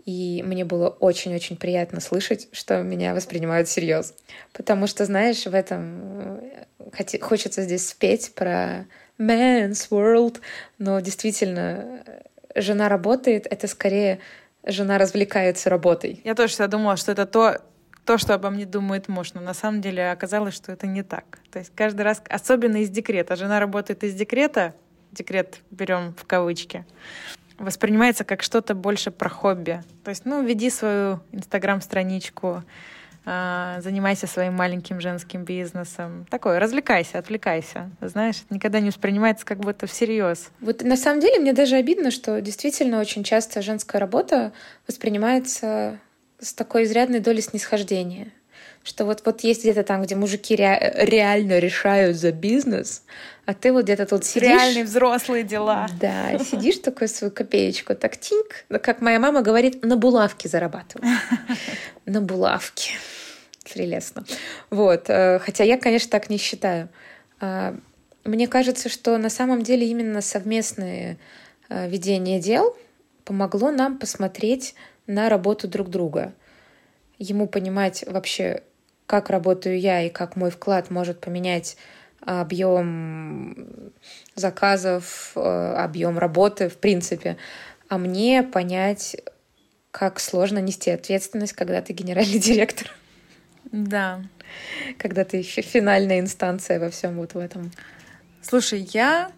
и 0.07 0.41
мне 0.41 0.63
было 0.63 0.87
очень-очень 0.87 1.57
приятно 1.57 1.99
слышать, 1.99 2.47
что 2.53 2.81
меня 2.81 3.13
воспринимают 3.13 3.67
всерьез. 3.67 4.13
Потому 4.53 4.87
что, 4.87 5.03
знаешь, 5.03 5.45
в 5.45 5.53
этом 5.53 6.39
э, 6.97 7.19
хочется 7.19 7.63
здесь 7.63 7.89
спеть 7.89 8.31
про 8.33 8.85
man's 9.19 9.89
world. 9.91 10.39
Но 10.77 11.01
действительно, 11.01 12.05
жена 12.55 12.87
работает, 12.87 13.47
это 13.51 13.67
скорее 13.67 14.19
жена 14.65 14.97
развлекается 14.97 15.69
работой. 15.69 16.21
Я 16.23 16.35
тоже 16.35 16.53
всегда 16.53 16.67
думала, 16.67 16.95
что 16.95 17.11
это 17.11 17.25
то, 17.25 17.61
то, 18.05 18.17
что 18.17 18.33
обо 18.33 18.49
мне 18.49 18.65
думает 18.65 19.09
муж, 19.09 19.33
но 19.33 19.41
на 19.41 19.53
самом 19.53 19.81
деле 19.81 20.09
оказалось, 20.09 20.53
что 20.53 20.71
это 20.71 20.87
не 20.87 21.03
так. 21.03 21.39
То 21.51 21.59
есть 21.59 21.73
каждый 21.75 22.03
раз, 22.03 22.23
особенно 22.29 22.77
из 22.77 22.89
декрета, 22.89 23.35
жена 23.35 23.59
работает 23.59 24.05
из 24.05 24.13
декрета, 24.13 24.73
декрет 25.11 25.59
берем 25.69 26.15
в 26.17 26.23
кавычки, 26.23 26.85
воспринимается 27.57 28.23
как 28.23 28.43
что-то 28.43 28.75
больше 28.75 29.11
про 29.11 29.29
хобби. 29.29 29.83
То 30.03 30.09
есть, 30.09 30.25
ну, 30.25 30.43
веди 30.43 30.69
свою 30.69 31.19
инстаграм-страничку, 31.31 32.63
а, 33.29 33.81
занимайся 33.81 34.25
своим 34.25 34.53
маленьким 34.53 35.01
женским 35.01 35.43
бизнесом. 35.43 36.25
Такое, 36.29 36.59
развлекайся, 36.59 37.19
отвлекайся. 37.19 37.89
Знаешь, 37.99 38.43
никогда 38.49 38.79
не 38.79 38.87
воспринимается 38.87 39.45
как 39.45 39.59
будто 39.59 39.85
всерьез. 39.85 40.49
Вот 40.61 40.81
на 40.81 40.95
самом 40.95 41.19
деле 41.19 41.39
мне 41.39 41.51
даже 41.51 41.75
обидно, 41.75 42.09
что 42.09 42.39
действительно 42.39 43.01
очень 43.01 43.25
часто 43.25 43.61
женская 43.61 43.97
работа 43.97 44.53
воспринимается 44.87 45.99
с 46.39 46.53
такой 46.53 46.85
изрядной 46.85 47.19
долей 47.19 47.41
снисхождения. 47.41 48.31
Что 48.87 49.03
вот, 49.03 49.21
вот 49.25 49.41
есть 49.41 49.63
где-то 49.63 49.83
там, 49.83 50.01
где 50.01 50.15
мужики 50.15 50.55
ре- 50.55 50.93
реально 50.95 51.59
решают 51.59 52.15
за 52.15 52.31
бизнес, 52.31 53.03
а 53.45 53.53
ты 53.53 53.73
вот 53.73 53.83
где-то 53.83 54.05
тут 54.05 54.23
сидишь... 54.23 54.47
Реальные 54.47 54.85
взрослые 54.85 55.43
дела. 55.43 55.89
Да, 55.99 56.39
сидишь 56.39 56.77
такой 56.77 57.09
свою 57.09 57.33
копеечку, 57.33 57.95
так 57.95 58.15
тинк, 58.15 58.63
как 58.81 59.01
моя 59.01 59.19
мама 59.19 59.41
говорит, 59.41 59.83
на 59.83 59.97
булавке 59.97 60.47
зарабатываю. 60.47 61.05
На 62.05 62.21
булавке 62.21 62.93
прелестно. 63.73 64.23
Вот. 64.69 65.09
Э, 65.09 65.39
хотя 65.39 65.65
я, 65.65 65.77
конечно, 65.77 66.09
так 66.09 66.29
не 66.29 66.37
считаю. 66.37 66.87
А, 67.41 67.75
мне 68.23 68.47
кажется, 68.47 68.87
что 68.87 69.17
на 69.17 69.29
самом 69.29 69.63
деле 69.63 69.85
именно 69.85 70.21
совместное 70.21 71.17
э, 71.67 71.89
ведение 71.89 72.39
дел 72.39 72.77
помогло 73.25 73.69
нам 73.69 73.97
посмотреть 73.97 74.75
на 75.07 75.27
работу 75.27 75.67
друг 75.67 75.89
друга. 75.89 76.33
Ему 77.19 77.47
понимать 77.47 78.05
вообще, 78.07 78.63
как 79.07 79.29
работаю 79.29 79.79
я 79.79 80.03
и 80.03 80.09
как 80.09 80.35
мой 80.35 80.51
вклад 80.51 80.91
может 80.91 81.19
поменять 81.19 81.77
объем 82.21 83.93
заказов, 84.35 85.31
э, 85.35 85.73
объем 85.77 86.19
работы, 86.19 86.67
в 86.67 86.77
принципе, 86.77 87.37
а 87.87 87.97
мне 87.97 88.43
понять, 88.43 89.15
как 89.91 90.19
сложно 90.19 90.59
нести 90.59 90.91
ответственность, 90.91 91.53
когда 91.53 91.81
ты 91.81 91.93
генеральный 91.93 92.39
директор. 92.39 92.91
Да. 93.71 94.21
Когда 94.97 95.23
ты 95.23 95.41
финальная 95.41 96.19
инстанция 96.19 96.79
во 96.79 96.89
всем 96.89 97.17
вот 97.17 97.33
в 97.33 97.37
этом. 97.37 97.71
Слушай, 98.41 98.87
я 98.93 99.31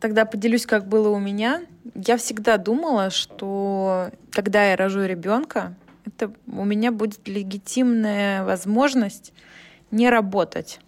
тогда 0.00 0.24
поделюсь, 0.24 0.66
как 0.66 0.86
было 0.86 1.08
у 1.08 1.18
меня. 1.18 1.62
Я 1.94 2.16
всегда 2.18 2.58
думала, 2.58 3.10
что 3.10 4.10
когда 4.30 4.70
я 4.70 4.76
рожу 4.76 5.04
ребенка, 5.04 5.74
это 6.04 6.32
у 6.46 6.64
меня 6.64 6.92
будет 6.92 7.26
легитимная 7.28 8.44
возможность 8.44 9.32
не 9.90 10.10
работать 10.10 10.80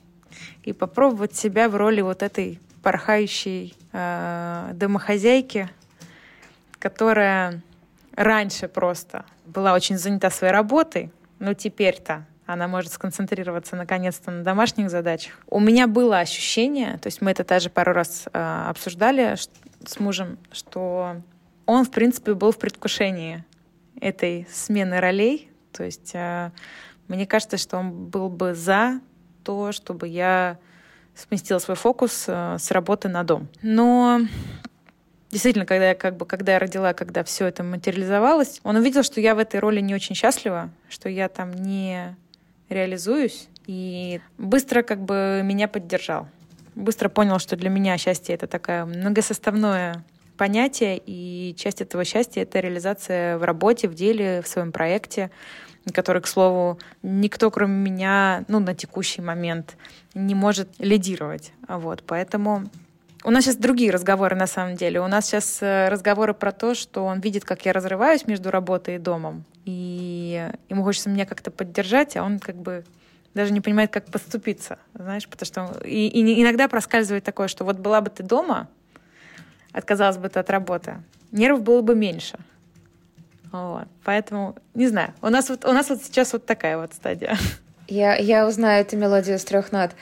и 0.65 0.73
попробовать 0.73 1.35
себя 1.35 1.69
в 1.69 1.77
роли 1.77 2.01
вот 2.01 2.23
этой 2.23 2.61
порхающей 2.83 3.75
э, 3.93 4.71
домохозяйки, 4.75 5.69
которая 6.79 7.63
раньше 8.15 8.69
просто 8.69 9.25
была 9.45 9.75
очень 9.75 9.99
занята 9.99 10.31
своей 10.31 10.53
работой, 10.53 11.11
но 11.39 11.55
теперь-то 11.55 12.27
она 12.47 12.69
может 12.69 12.93
сконцентрироваться 12.93 13.75
наконец-то 13.75 14.31
на 14.31 14.45
домашних 14.45 14.89
задачах. 14.91 15.35
У 15.49 15.59
меня 15.59 15.89
было 15.89 16.21
ощущение, 16.21 16.97
то 16.99 17.09
есть 17.09 17.21
мы 17.21 17.33
это 17.33 17.45
даже 17.45 17.71
пару 17.71 17.93
раз 17.93 18.27
э, 18.33 18.65
обсуждали 18.69 19.37
с 19.85 19.99
мужем, 19.99 20.39
что 20.53 21.17
он, 21.67 21.85
в 21.85 21.91
принципе, 21.91 22.35
был 22.35 22.53
в 22.53 22.59
предвкушении 22.59 23.45
этой 24.01 24.47
смены 24.51 25.01
ролей. 25.01 25.51
То 25.73 25.85
есть 25.85 26.13
э, 26.15 26.51
мне 27.09 27.27
кажется, 27.27 27.57
что 27.57 27.79
он 27.79 28.07
был 28.07 28.29
бы 28.29 28.55
за 28.55 29.01
то, 29.45 29.73
чтобы 29.73 30.09
я 30.09 30.59
сместила 31.15 31.59
свой 31.59 31.77
фокус 31.77 32.25
э, 32.27 32.57
с 32.59 32.71
работы 32.71 33.09
на 33.09 33.25
дом. 33.25 33.49
Но 33.63 34.21
действительно, 35.31 35.67
когда 35.67 35.91
я, 35.91 35.95
как 35.95 36.17
бы, 36.17 36.27
когда 36.27 36.53
я 36.53 36.59
родила, 36.59 36.93
когда 36.95 37.25
все 37.25 37.47
это 37.47 37.63
материализовалось, 37.63 38.61
он 38.65 38.77
увидел, 38.77 39.03
что 39.03 39.21
я 39.21 39.35
в 39.35 39.39
этой 39.39 39.61
роли 39.61 39.81
не 39.81 39.95
очень 39.95 40.15
счастлива, 40.15 40.71
что 40.89 41.09
я 41.09 41.29
там 41.29 41.53
не 41.53 42.17
реализуюсь, 42.69 43.49
и 43.67 44.21
быстро 44.39 44.83
как 44.83 45.01
бы 45.01 45.41
меня 45.45 45.69
поддержал. 45.69 46.29
Быстро 46.75 47.09
понял, 47.09 47.39
что 47.39 47.57
для 47.57 47.71
меня 47.71 47.97
счастье— 47.97 48.35
это 48.37 48.47
такое 48.47 48.85
многосоставное 48.85 50.05
понятие, 50.37 51.01
и 51.05 51.55
часть 51.59 51.81
этого 51.81 52.05
счастья— 52.05 52.43
это 52.43 52.61
реализация 52.61 53.39
в 53.39 53.45
работе, 53.45 53.89
в 53.89 53.95
деле, 53.95 54.43
в 54.43 54.49
своем 54.49 54.73
проекте, 54.73 55.31
который, 55.93 56.23
к 56.23 56.27
слову, 56.27 56.79
никто, 57.03 57.51
кроме 57.51 57.75
меня, 57.75 58.45
ну, 58.49 58.59
на 58.59 58.75
текущий 58.75 59.23
момент 59.23 59.77
не 60.15 60.35
может 60.35 60.69
лидировать. 60.79 61.53
Вот, 61.69 62.03
поэтому 62.07 62.69
у 63.25 63.31
нас 63.31 63.45
сейчас 63.45 63.57
другие 63.57 63.91
разговоры 63.91 64.37
на 64.37 64.47
самом 64.47 64.77
деле. 64.77 65.01
У 65.01 65.07
нас 65.07 65.27
сейчас 65.27 65.59
э, 65.61 65.89
разговоры 65.89 66.35
про 66.35 66.53
то, 66.53 66.75
что 66.75 67.05
он 67.05 67.21
видит, 67.21 67.45
как 67.45 67.65
я 67.65 67.73
разрываюсь 67.73 68.27
между 68.27 68.51
работой 68.51 68.97
и 68.97 68.99
домом 68.99 69.45
и 69.67 70.49
ему 70.69 70.85
хочется 70.85 71.11
меня 71.11 71.27
как-то 71.27 71.51
поддержать, 71.51 72.17
а 72.17 72.23
он 72.23 72.39
как 72.39 72.55
бы 72.57 72.85
даже 73.35 73.53
не 73.53 73.61
понимает, 73.61 73.91
как 73.91 74.07
поступиться, 74.07 74.79
знаешь, 74.95 75.29
потому 75.29 75.47
что 75.47 75.85
и, 75.85 76.07
и 76.07 76.43
иногда 76.43 76.69
проскальзывает 76.69 77.25
такое, 77.25 77.49
что 77.49 77.65
вот 77.65 77.77
была 77.79 78.01
бы 78.01 78.09
ты 78.09 78.23
дома, 78.23 78.69
отказалась 79.77 80.17
бы 80.17 80.29
ты 80.29 80.41
от 80.41 80.51
работы, 80.51 81.03
нервов 81.33 81.63
было 81.63 81.83
бы 81.83 81.95
меньше. 81.95 82.39
Вот. 83.53 83.87
Поэтому, 84.05 84.57
не 84.75 84.89
знаю, 84.89 85.15
у 85.23 85.29
нас 85.29 85.49
вот, 85.49 85.65
у 85.65 85.73
нас 85.73 85.89
вот 85.89 86.03
сейчас 86.03 86.33
вот 86.33 86.47
такая 86.47 86.79
вот 86.79 86.93
стадия. 86.95 87.37
Я, 87.89 88.17
я 88.17 88.49
узнаю 88.49 88.81
эту 88.81 88.97
мелодию 88.97 89.39
с 89.39 89.45
трех 89.45 89.71
нот. 89.71 89.93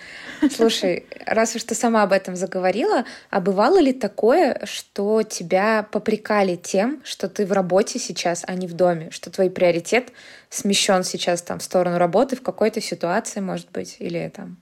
Слушай, 0.51 1.05
раз 1.27 1.55
уж 1.55 1.65
ты 1.65 1.75
сама 1.75 2.03
об 2.03 2.13
этом 2.13 2.35
заговорила, 2.35 3.05
а 3.29 3.41
бывало 3.43 3.79
ли 3.79 3.93
такое, 3.93 4.61
что 4.65 5.23
тебя 5.23 5.87
попрекали 5.91 6.57
тем, 6.57 7.03
что 7.05 7.29
ты 7.29 7.45
в 7.45 7.53
работе 7.53 7.99
сейчас, 7.99 8.43
а 8.47 8.55
не 8.55 8.67
в 8.67 8.73
доме, 8.73 9.11
что 9.11 9.31
твой 9.31 9.51
приоритет 9.51 10.13
смещен 10.49 11.05
сейчас 11.05 11.43
там 11.43 11.59
в 11.59 11.63
сторону 11.63 11.99
работы 11.99 12.37
в 12.37 12.43
какой-то 12.43 12.81
ситуации, 12.81 13.41
может 13.41 13.71
быть, 13.71 13.97
или 13.99 14.33
там 14.35 14.57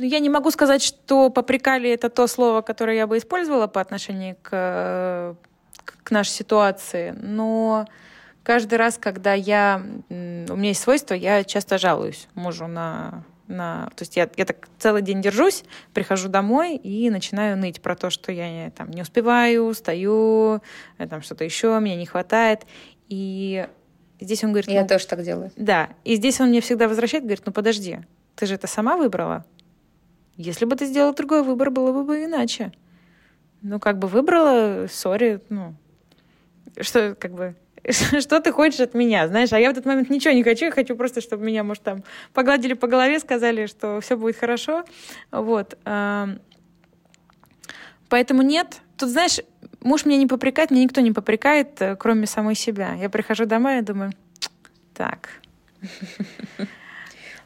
ну, 0.00 0.06
я 0.06 0.18
не 0.18 0.30
могу 0.30 0.50
сказать, 0.50 0.82
что 0.82 1.28
попрекали 1.28 1.90
это 1.90 2.08
то 2.08 2.26
слово, 2.26 2.62
которое 2.62 2.96
я 2.96 3.06
бы 3.06 3.18
использовала 3.18 3.66
по 3.66 3.82
отношению 3.82 4.36
к, 4.40 5.36
к 5.84 6.10
нашей 6.10 6.30
ситуации, 6.30 7.14
но 7.20 7.86
каждый 8.42 8.76
раз, 8.76 8.96
когда 8.96 9.34
я... 9.34 9.82
У 10.08 10.14
меня 10.14 10.68
есть 10.68 10.80
свойство, 10.80 11.12
я 11.12 11.44
часто 11.44 11.76
жалуюсь 11.76 12.28
мужу 12.34 12.66
на 12.66 13.24
на... 13.46 13.90
То 13.96 14.02
есть 14.02 14.16
я, 14.16 14.30
я 14.36 14.44
так 14.44 14.68
целый 14.78 15.02
день 15.02 15.20
держусь, 15.20 15.64
прихожу 15.92 16.28
домой 16.28 16.76
и 16.76 17.10
начинаю 17.10 17.58
ныть 17.58 17.82
про 17.82 17.96
то, 17.96 18.08
что 18.08 18.30
я 18.30 18.70
там 18.70 18.90
не 18.90 19.02
успеваю, 19.02 19.74
стою, 19.74 20.60
э, 20.98 21.08
там 21.08 21.20
что-то 21.20 21.42
еще, 21.42 21.80
мне 21.80 21.96
не 21.96 22.06
хватает. 22.06 22.60
И 23.08 23.66
здесь 24.20 24.44
он 24.44 24.50
говорит... 24.52 24.70
Я 24.70 24.82
ну, 24.82 24.88
тоже 24.88 25.04
так 25.08 25.24
делаю. 25.24 25.50
Да. 25.56 25.88
И 26.04 26.14
здесь 26.14 26.40
он 26.40 26.50
мне 26.50 26.60
всегда 26.60 26.86
возвращает, 26.86 27.24
говорит, 27.24 27.42
ну 27.44 27.50
подожди, 27.50 27.98
ты 28.36 28.46
же 28.46 28.54
это 28.54 28.68
сама 28.68 28.96
выбрала. 28.96 29.44
Если 30.36 30.64
бы 30.64 30.76
ты 30.76 30.86
сделала 30.86 31.12
другой 31.12 31.42
выбор, 31.42 31.70
было 31.70 32.02
бы, 32.02 32.24
иначе. 32.24 32.72
Ну, 33.62 33.78
как 33.78 33.98
бы 33.98 34.08
выбрала, 34.08 34.86
сори, 34.88 35.40
ну, 35.50 35.74
что, 36.80 37.14
как 37.14 37.32
бы, 37.32 37.54
что 38.20 38.40
ты 38.40 38.52
хочешь 38.52 38.80
от 38.80 38.94
меня, 38.94 39.28
знаешь, 39.28 39.52
а 39.52 39.58
я 39.58 39.68
в 39.68 39.72
этот 39.72 39.84
момент 39.84 40.08
ничего 40.08 40.32
не 40.32 40.42
хочу, 40.42 40.66
я 40.66 40.70
хочу 40.70 40.96
просто, 40.96 41.20
чтобы 41.20 41.44
меня, 41.44 41.62
может, 41.62 41.82
там 41.82 42.02
погладили 42.32 42.72
по 42.72 42.86
голове, 42.86 43.18
сказали, 43.18 43.66
что 43.66 44.00
все 44.00 44.16
будет 44.16 44.36
хорошо, 44.36 44.84
вот. 45.30 45.76
Поэтому 48.08 48.42
нет, 48.42 48.80
тут, 48.96 49.10
знаешь, 49.10 49.40
муж 49.80 50.04
меня 50.04 50.16
не 50.16 50.26
попрекает, 50.26 50.70
меня 50.70 50.82
никто 50.82 51.00
не 51.00 51.12
попрекает, 51.12 51.80
э, 51.80 51.94
кроме 51.94 52.26
самой 52.26 52.56
себя. 52.56 52.94
Я 52.94 53.08
прихожу 53.08 53.46
домой 53.46 53.78
и 53.78 53.82
думаю, 53.82 54.12
так. 54.94 55.28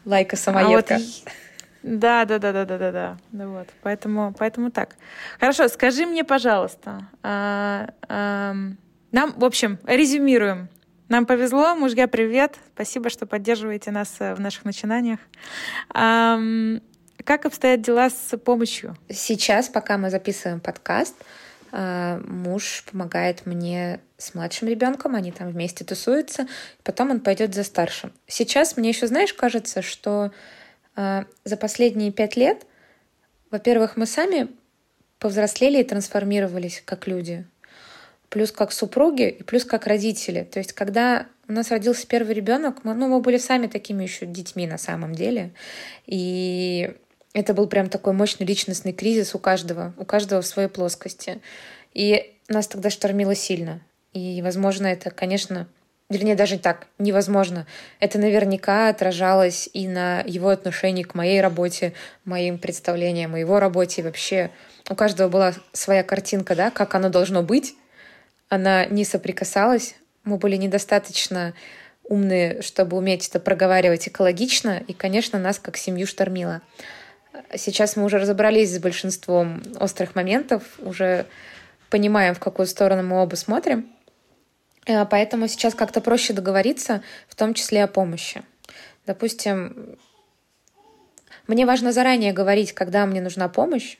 Лайка 0.06 0.36
самоедка. 0.36 0.96
А 0.96 0.98
вот 0.98 1.04
да, 1.84 2.24
да, 2.24 2.38
да, 2.38 2.52
да, 2.52 2.64
да, 2.64 2.78
да, 2.78 2.92
да. 2.92 3.16
да 3.30 3.46
вот. 3.46 3.68
Поэтому, 3.82 4.34
поэтому 4.38 4.70
так. 4.70 4.96
Хорошо, 5.38 5.68
скажи 5.68 6.06
мне, 6.06 6.24
пожалуйста, 6.24 7.08
а, 7.22 7.90
а, 8.08 8.54
нам, 9.12 9.34
в 9.36 9.44
общем, 9.44 9.78
резюмируем. 9.84 10.70
Нам 11.10 11.26
повезло, 11.26 11.74
мужья, 11.74 12.08
привет. 12.08 12.56
Спасибо, 12.74 13.10
что 13.10 13.26
поддерживаете 13.26 13.90
нас 13.90 14.16
э, 14.18 14.34
в 14.34 14.40
наших 14.40 14.64
начинаниях. 14.64 15.20
Как 15.92 17.44
обстоят 17.44 17.82
дела 17.82 18.08
с 18.08 18.36
помощью? 18.38 18.96
Сейчас, 19.10 19.68
пока 19.68 19.98
мы 19.98 20.08
записываем 20.08 20.60
подкаст, 20.60 21.14
э, 21.70 22.18
муж 22.26 22.84
помогает 22.90 23.44
мне 23.44 24.00
с 24.16 24.34
младшим 24.34 24.68
ребенком, 24.68 25.14
они 25.14 25.32
там 25.32 25.50
вместе 25.50 25.84
тусуются, 25.84 26.46
потом 26.82 27.10
он 27.10 27.20
пойдет 27.20 27.54
за 27.54 27.62
старшим. 27.62 28.10
Сейчас 28.26 28.78
мне 28.78 28.88
еще, 28.88 29.06
знаешь, 29.06 29.34
кажется, 29.34 29.82
что 29.82 30.32
за 30.96 31.56
последние 31.58 32.12
пять 32.12 32.36
лет, 32.36 32.66
во-первых, 33.50 33.96
мы 33.96 34.06
сами 34.06 34.48
повзрослели 35.18 35.80
и 35.80 35.84
трансформировались 35.84 36.82
как 36.84 37.06
люди. 37.06 37.46
Плюс 38.28 38.50
как 38.50 38.72
супруги 38.72 39.28
и 39.28 39.42
плюс 39.42 39.64
как 39.64 39.86
родители. 39.86 40.42
То 40.42 40.58
есть, 40.58 40.72
когда 40.72 41.28
у 41.48 41.52
нас 41.52 41.70
родился 41.70 42.06
первый 42.06 42.34
ребенок, 42.34 42.84
мы, 42.84 42.94
ну, 42.94 43.08
мы 43.08 43.20
были 43.20 43.38
сами 43.38 43.66
такими 43.66 44.02
еще 44.02 44.26
детьми 44.26 44.66
на 44.66 44.78
самом 44.78 45.14
деле. 45.14 45.52
И 46.06 46.94
это 47.32 47.54
был 47.54 47.68
прям 47.68 47.88
такой 47.88 48.12
мощный 48.12 48.44
личностный 48.44 48.92
кризис 48.92 49.34
у 49.34 49.38
каждого, 49.38 49.94
у 49.98 50.04
каждого 50.04 50.42
в 50.42 50.46
своей 50.46 50.68
плоскости. 50.68 51.40
И 51.92 52.34
нас 52.48 52.66
тогда 52.66 52.90
штормило 52.90 53.34
сильно. 53.34 53.80
И, 54.12 54.42
возможно, 54.42 54.86
это, 54.86 55.10
конечно, 55.10 55.68
вернее, 56.10 56.34
даже 56.34 56.58
так, 56.58 56.86
невозможно. 56.98 57.66
Это 58.00 58.18
наверняка 58.18 58.88
отражалось 58.88 59.68
и 59.72 59.88
на 59.88 60.20
его 60.20 60.48
отношении 60.50 61.02
к 61.02 61.14
моей 61.14 61.40
работе, 61.40 61.94
моим 62.24 62.58
представлениям 62.58 63.34
о 63.34 63.38
его 63.38 63.58
работе. 63.60 64.00
И 64.00 64.04
вообще 64.04 64.50
у 64.90 64.94
каждого 64.94 65.28
была 65.28 65.54
своя 65.72 66.02
картинка, 66.02 66.54
да, 66.54 66.70
как 66.70 66.94
оно 66.94 67.08
должно 67.08 67.42
быть. 67.42 67.74
Она 68.48 68.84
не 68.86 69.04
соприкасалась. 69.04 69.96
Мы 70.24 70.36
были 70.36 70.56
недостаточно 70.56 71.54
умные, 72.04 72.60
чтобы 72.62 72.96
уметь 72.96 73.28
это 73.28 73.40
проговаривать 73.40 74.08
экологично. 74.08 74.82
И, 74.86 74.92
конечно, 74.92 75.38
нас 75.38 75.58
как 75.58 75.76
семью 75.76 76.06
штормило. 76.06 76.60
Сейчас 77.56 77.96
мы 77.96 78.04
уже 78.04 78.18
разобрались 78.18 78.74
с 78.74 78.78
большинством 78.78 79.62
острых 79.80 80.14
моментов, 80.14 80.62
уже 80.78 81.26
понимаем, 81.90 82.34
в 82.34 82.38
какую 82.38 82.66
сторону 82.66 83.02
мы 83.02 83.22
оба 83.22 83.34
смотрим. 83.34 83.93
Э, 84.86 85.04
поэтому 85.04 85.48
сейчас 85.48 85.74
как-то 85.74 86.00
проще 86.00 86.32
договориться, 86.32 87.02
в 87.28 87.34
том 87.34 87.54
числе 87.54 87.84
о 87.84 87.88
помощи. 87.88 88.42
Допустим, 89.06 89.96
мне 91.46 91.66
важно 91.66 91.92
заранее 91.92 92.32
говорить, 92.32 92.72
когда 92.72 93.06
мне 93.06 93.20
нужна 93.20 93.48
помощь, 93.48 93.96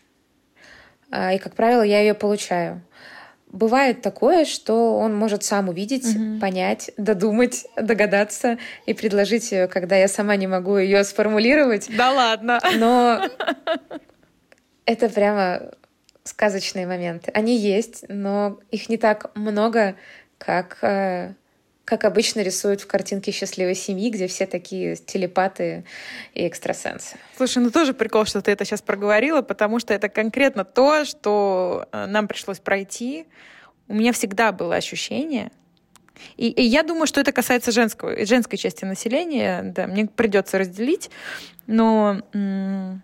э, 1.11 1.37
и, 1.37 1.39
как 1.39 1.55
правило, 1.55 1.83
я 1.83 2.01
ее 2.01 2.15
получаю. 2.15 2.83
Бывает 3.49 4.03
такое, 4.03 4.45
что 4.45 4.99
он 4.99 5.15
может 5.15 5.45
сам 5.45 5.69
увидеть, 5.69 6.07
угу. 6.07 6.41
понять, 6.41 6.91
додумать, 6.97 7.67
догадаться 7.77 8.59
и 8.85 8.95
предложить 8.95 9.53
ее, 9.53 9.69
когда 9.69 9.95
я 9.97 10.09
сама 10.09 10.35
не 10.35 10.49
могу 10.49 10.77
ее 10.77 11.05
сформулировать. 11.05 11.87
Да 11.97 12.11
ладно. 12.11 12.59
Но 12.75 13.23
это 14.87 15.09
прямо 15.09 15.71
сказочные 16.25 16.87
моменты. 16.89 17.31
Они 17.33 17.57
есть, 17.57 18.05
но 18.09 18.59
их 18.73 18.89
не 18.89 18.97
так 18.97 19.31
много, 19.37 19.95
как, 20.39 20.79
э, 20.83 21.35
как 21.85 22.05
обычно 22.05 22.41
рисуют 22.41 22.81
в 22.81 22.87
картинке 22.87 23.33
счастливой 23.33 23.75
семьи, 23.75 24.11
где 24.11 24.27
все 24.27 24.47
такие 24.47 24.97
телепаты 24.97 25.85
и 26.35 26.47
экстрасенсы. 26.47 27.17
Слушай, 27.37 27.63
ну 27.63 27.71
тоже 27.71 27.95
прикол, 27.95 28.25
что 28.25 28.43
ты 28.43 28.51
это 28.53 28.65
сейчас 28.65 28.83
проговорила, 28.83 29.43
потому 29.43 29.79
что 29.79 29.95
это 29.95 30.09
конкретно 30.09 30.65
то, 30.65 31.05
что 31.05 31.89
э, 31.93 32.07
нам 32.07 32.29
пришлось 32.29 32.59
пройти. 32.59 33.27
У 33.89 33.95
меня 33.95 34.13
всегда 34.13 34.53
было 34.53 34.77
ощущение, 34.77 35.51
и, 36.37 36.49
и 36.49 36.63
я 36.63 36.83
думаю, 36.83 37.07
что 37.07 37.21
это 37.21 37.33
касается 37.33 37.71
женского, 37.73 38.25
женской 38.25 38.57
части 38.57 38.85
населения, 38.85 39.63
да, 39.63 39.87
мне 39.87 40.07
придется 40.07 40.59
разделить, 40.59 41.11
но 41.67 42.23
Э, 42.33 42.97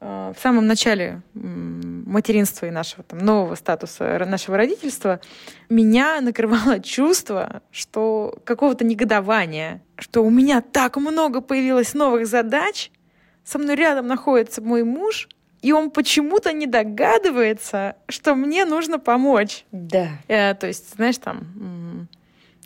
в 0.00 0.36
самом 0.40 0.66
начале 0.66 1.22
материнства 1.34 2.66
и 2.66 2.70
нашего 2.70 3.02
там, 3.02 3.18
нового 3.18 3.54
статуса 3.56 4.24
нашего 4.26 4.56
родительства 4.56 5.20
меня 5.68 6.20
накрывало 6.20 6.80
чувство, 6.82 7.62
что 7.70 8.38
какого-то 8.44 8.84
негодования, 8.84 9.82
что 9.96 10.24
у 10.24 10.30
меня 10.30 10.60
так 10.60 10.96
много 10.96 11.40
появилось 11.40 11.94
новых 11.94 12.26
задач, 12.26 12.90
со 13.44 13.58
мной 13.58 13.76
рядом 13.76 14.06
находится 14.06 14.62
мой 14.62 14.84
муж, 14.84 15.28
и 15.62 15.72
он 15.72 15.90
почему-то 15.90 16.52
не 16.52 16.66
догадывается, 16.66 17.96
что 18.08 18.34
мне 18.34 18.64
нужно 18.64 18.98
помочь. 18.98 19.64
Да. 19.72 20.08
Э, 20.28 20.54
то 20.54 20.66
есть, 20.66 20.94
знаешь, 20.94 21.18
там 21.18 22.08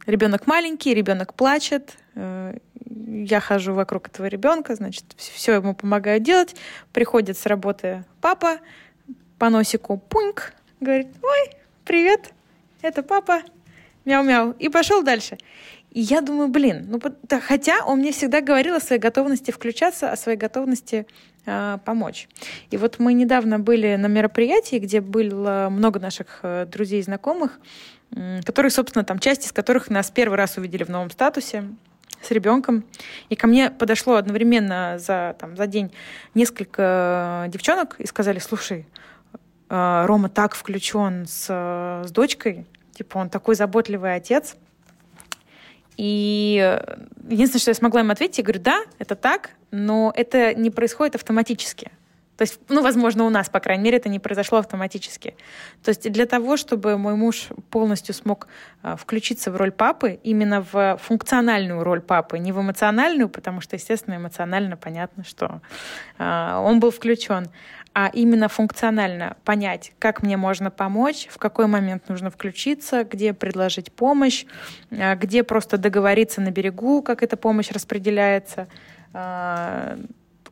ребенок 0.07 0.47
маленький, 0.47 0.93
ребенок 0.93 1.35
плачет, 1.35 1.97
э, 2.15 2.59
я 3.07 3.41
хожу 3.41 3.75
вокруг 3.75 4.09
этого 4.09 4.27
ребенка, 4.27 4.75
значит, 4.75 5.05
все 5.17 5.55
ему 5.55 5.75
помогаю 5.75 6.21
делать. 6.21 6.55
Приходит 6.93 7.38
с 7.38 7.47
работы 7.47 8.05
папа, 8.21 8.59
по 9.38 9.51
носику 9.51 9.99
пуньк, 9.99 10.53
говорит, 10.81 11.09
ой, 11.23 11.51
привет, 11.85 12.33
это 12.81 13.03
папа, 13.03 13.43
мяу-мяу, 14.05 14.55
и 14.59 14.69
пошел 14.69 15.03
дальше. 15.03 15.38
И 15.90 16.01
я 16.01 16.21
думаю, 16.21 16.49
блин, 16.49 16.87
ну 16.88 17.01
хотя 17.40 17.85
он 17.85 17.99
мне 17.99 18.12
всегда 18.12 18.40
говорил 18.40 18.77
о 18.77 18.81
своей 18.81 19.01
готовности 19.01 19.51
включаться, 19.51 20.11
о 20.11 20.16
своей 20.16 20.38
готовности 20.38 21.07
э, 21.45 21.79
помочь. 21.85 22.29
И 22.71 22.77
вот 22.77 22.99
мы 22.99 23.12
недавно 23.12 23.59
были 23.59 23.97
на 23.97 24.07
мероприятии, 24.07 24.77
где 24.77 25.01
было 25.01 25.69
много 25.71 26.01
наших 26.01 26.40
э, 26.43 26.66
друзей 26.66 27.01
и 27.01 27.03
знакомых, 27.03 27.61
которые, 28.45 28.71
собственно, 28.71 29.05
там 29.05 29.19
часть 29.19 29.47
из 29.47 29.53
которых 29.53 29.90
нас 29.90 30.11
первый 30.11 30.37
раз 30.37 30.57
увидели 30.57 30.85
в 30.85 30.88
новом 30.88 31.11
статусе 31.11 31.64
с 32.23 32.31
ребенком. 32.31 32.85
И 33.29 33.37
ко 33.37 33.47
мне 33.47 33.71
подошло 33.71 34.15
одновременно 34.15 34.99
за, 34.99 35.37
там, 35.39 35.57
за 35.57 35.67
день 35.67 35.93
несколько 36.35 37.47
девчонок 37.49 37.97
и 37.99 38.07
сказали, 38.07 38.39
слушай, 38.39 38.87
э, 39.69 40.05
Рома 40.07 40.29
так 40.29 40.55
включен 40.55 41.27
с, 41.27 41.47
с 42.05 42.11
дочкой, 42.11 42.67
типа 42.95 43.19
он 43.19 43.31
такой 43.31 43.55
заботливый 43.55 44.15
отец. 44.15 44.57
И 45.97 46.81
единственное, 47.29 47.61
что 47.61 47.71
я 47.71 47.75
смогла 47.75 48.01
им 48.01 48.11
ответить, 48.11 48.39
я 48.39 48.45
говорю, 48.45 48.61
да, 48.61 48.83
это 48.99 49.15
так, 49.15 49.51
но 49.71 50.13
это 50.17 50.55
не 50.55 50.71
происходит 50.71 51.15
автоматически. 51.15 51.91
То 52.37 52.42
есть, 52.42 52.59
ну, 52.68 52.83
возможно, 52.83 53.25
у 53.25 53.31
нас, 53.31 53.49
по 53.51 53.61
крайней 53.61 53.85
мере, 53.85 53.99
это 53.99 54.09
не 54.09 54.18
произошло 54.18 54.59
автоматически. 54.59 55.37
То 55.83 55.90
есть 55.90 56.11
для 56.11 56.27
того, 56.27 56.57
чтобы 56.57 56.97
мой 56.97 57.14
муж 57.14 57.49
полностью 57.71 58.14
смог 58.14 58.49
э, 58.83 58.97
включиться 58.99 59.51
в 59.51 59.57
роль 59.57 59.71
папы, 59.71 60.18
именно 60.23 60.64
в 60.73 60.99
функциональную 61.03 61.85
роль 61.85 62.01
папы, 62.01 62.38
не 62.38 62.53
в 62.53 62.61
эмоциональную, 62.61 63.29
потому 63.29 63.61
что, 63.61 63.77
естественно, 63.77 64.16
эмоционально 64.16 64.77
понятно, 64.77 65.25
что 65.25 65.61
э, 66.18 66.55
он 66.57 66.81
был 66.81 66.90
включен, 66.90 67.49
а 67.95 68.11
именно 68.11 68.49
функционально 68.49 69.37
понять, 69.45 69.92
как 69.99 70.23
мне 70.23 70.38
можно 70.38 70.71
помочь, 70.71 71.29
в 71.31 71.37
какой 71.37 71.66
момент 71.66 72.09
нужно 72.09 72.31
включиться, 72.31 73.05
где 73.05 73.35
предложить 73.35 73.92
помощь, 73.92 74.47
э, 74.90 75.14
где 75.16 75.45
просто 75.45 75.77
договориться 75.77 76.40
на 76.40 76.51
берегу, 76.51 77.03
как 77.03 77.23
эта 77.23 77.37
помощь 77.37 77.71
распределяется, 77.71 78.68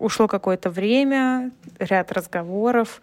ушло 0.00 0.26
какое-то 0.26 0.70
время, 0.70 1.52
ряд 1.78 2.10
разговоров. 2.12 3.00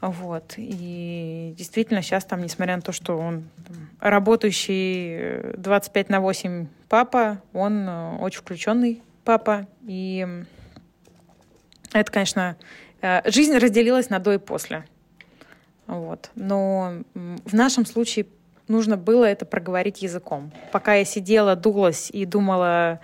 Вот. 0.00 0.54
И 0.56 1.54
действительно 1.56 2.02
сейчас 2.02 2.24
там, 2.24 2.42
несмотря 2.42 2.76
на 2.76 2.82
то, 2.82 2.92
что 2.92 3.18
он 3.18 3.44
работающий 4.00 5.56
25 5.56 6.08
на 6.08 6.20
8 6.20 6.66
папа, 6.88 7.40
он 7.52 7.88
э, 7.88 8.16
очень 8.18 8.40
включенный 8.40 9.02
папа. 9.24 9.66
И 9.86 10.26
это, 11.92 12.12
конечно, 12.12 12.56
э, 13.00 13.30
жизнь 13.30 13.56
разделилась 13.56 14.10
на 14.10 14.18
до 14.18 14.34
и 14.34 14.38
после. 14.38 14.84
Вот. 15.86 16.30
Но 16.34 17.02
в 17.14 17.54
нашем 17.54 17.86
случае 17.86 18.26
нужно 18.68 18.96
было 18.96 19.24
это 19.24 19.44
проговорить 19.44 20.02
языком. 20.02 20.52
Пока 20.72 20.94
я 20.94 21.04
сидела, 21.04 21.56
дулась 21.56 22.10
и 22.10 22.24
думала, 22.26 23.00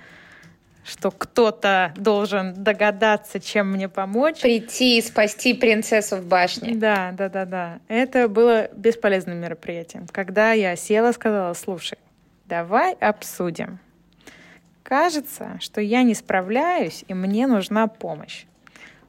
что 0.91 1.13
кто-то 1.13 1.95
должен 1.97 2.53
догадаться, 2.65 3.39
чем 3.39 3.73
мне 3.73 3.89
помочь. 3.89 4.41
Прийти 4.41 4.99
и 4.99 5.03
спасти 5.03 5.55
принцессу 5.55 6.17
в 6.17 6.25
башне. 6.27 6.75
Да, 6.75 7.13
да, 7.13 7.29
да, 7.29 7.45
да. 7.45 7.79
Это 7.87 8.29
было 8.29 8.69
бесполезным 8.75 9.39
мероприятием. 9.39 10.07
Когда 10.11 10.53
я 10.53 10.75
села, 10.75 11.13
сказала, 11.13 11.55
слушай, 11.55 11.99
давай 12.47 12.95
обсудим. 12.95 13.79
Кажется, 14.83 15.59
что 15.61 15.81
я 15.81 16.03
не 16.03 16.15
справляюсь, 16.15 17.05
и 17.07 17.15
мне 17.15 17.47
нужна 17.47 17.87
помощь. 17.87 18.47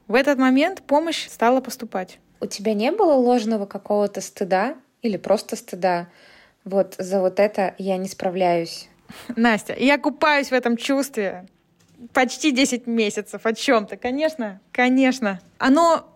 В 0.07 0.13
этот 0.13 0.37
момент 0.37 0.83
помощь 0.83 1.27
стала 1.27 1.61
поступать. 1.61 2.19
У 2.39 2.45
тебя 2.45 2.75
не 2.75 2.91
было 2.91 3.13
ложного 3.13 3.65
какого-то 3.65 4.21
стыда 4.21 4.75
или 5.01 5.17
просто 5.17 5.55
стыда? 5.55 6.09
Вот 6.63 6.93
за 6.99 7.21
вот 7.21 7.39
это 7.39 7.73
я 7.79 7.97
не 7.97 8.07
справляюсь. 8.07 8.87
Настя, 9.35 9.73
я 9.73 9.97
купаюсь 9.97 10.49
в 10.49 10.53
этом 10.53 10.77
чувстве 10.77 11.47
почти 12.13 12.51
10 12.51 12.87
месяцев 12.87 13.45
о 13.45 13.53
чем-то. 13.53 13.97
Конечно, 13.97 14.59
конечно. 14.71 15.39
Оно 15.57 16.07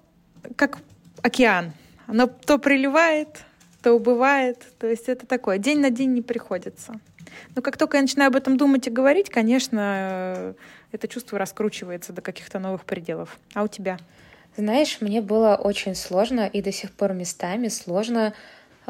как 0.56 0.80
океан. 1.22 1.74
Оно 2.08 2.28
то 2.28 2.58
приливает, 2.58 3.44
то 3.82 3.94
убывает. 3.94 4.66
То 4.80 4.88
есть 4.88 5.10
это 5.10 5.26
такое. 5.26 5.58
День 5.58 5.80
на 5.80 5.90
день 5.90 6.14
не 6.14 6.22
приходится. 6.22 7.00
Но 7.56 7.62
как 7.62 7.78
только 7.78 7.98
я 7.98 8.02
начинаю 8.02 8.30
об 8.30 8.36
этом 8.36 8.58
думать 8.58 8.88
и 8.88 8.90
говорить, 8.90 9.30
конечно, 9.30 10.56
это 10.92 11.08
чувство 11.08 11.38
раскручивается 11.38 12.14
до 12.14 12.22
каких-то 12.22 12.60
новых 12.60 12.86
пределов. 12.86 13.38
А 13.54 13.64
у 13.64 13.68
тебя? 13.68 13.98
Знаешь, 14.56 15.00
мне 15.02 15.22
было 15.22 15.56
очень 15.56 15.96
сложно 15.96 16.48
и 16.48 16.62
до 16.62 16.72
сих 16.72 16.92
пор 16.92 17.14
местами 17.14 17.68
сложно 17.68 18.34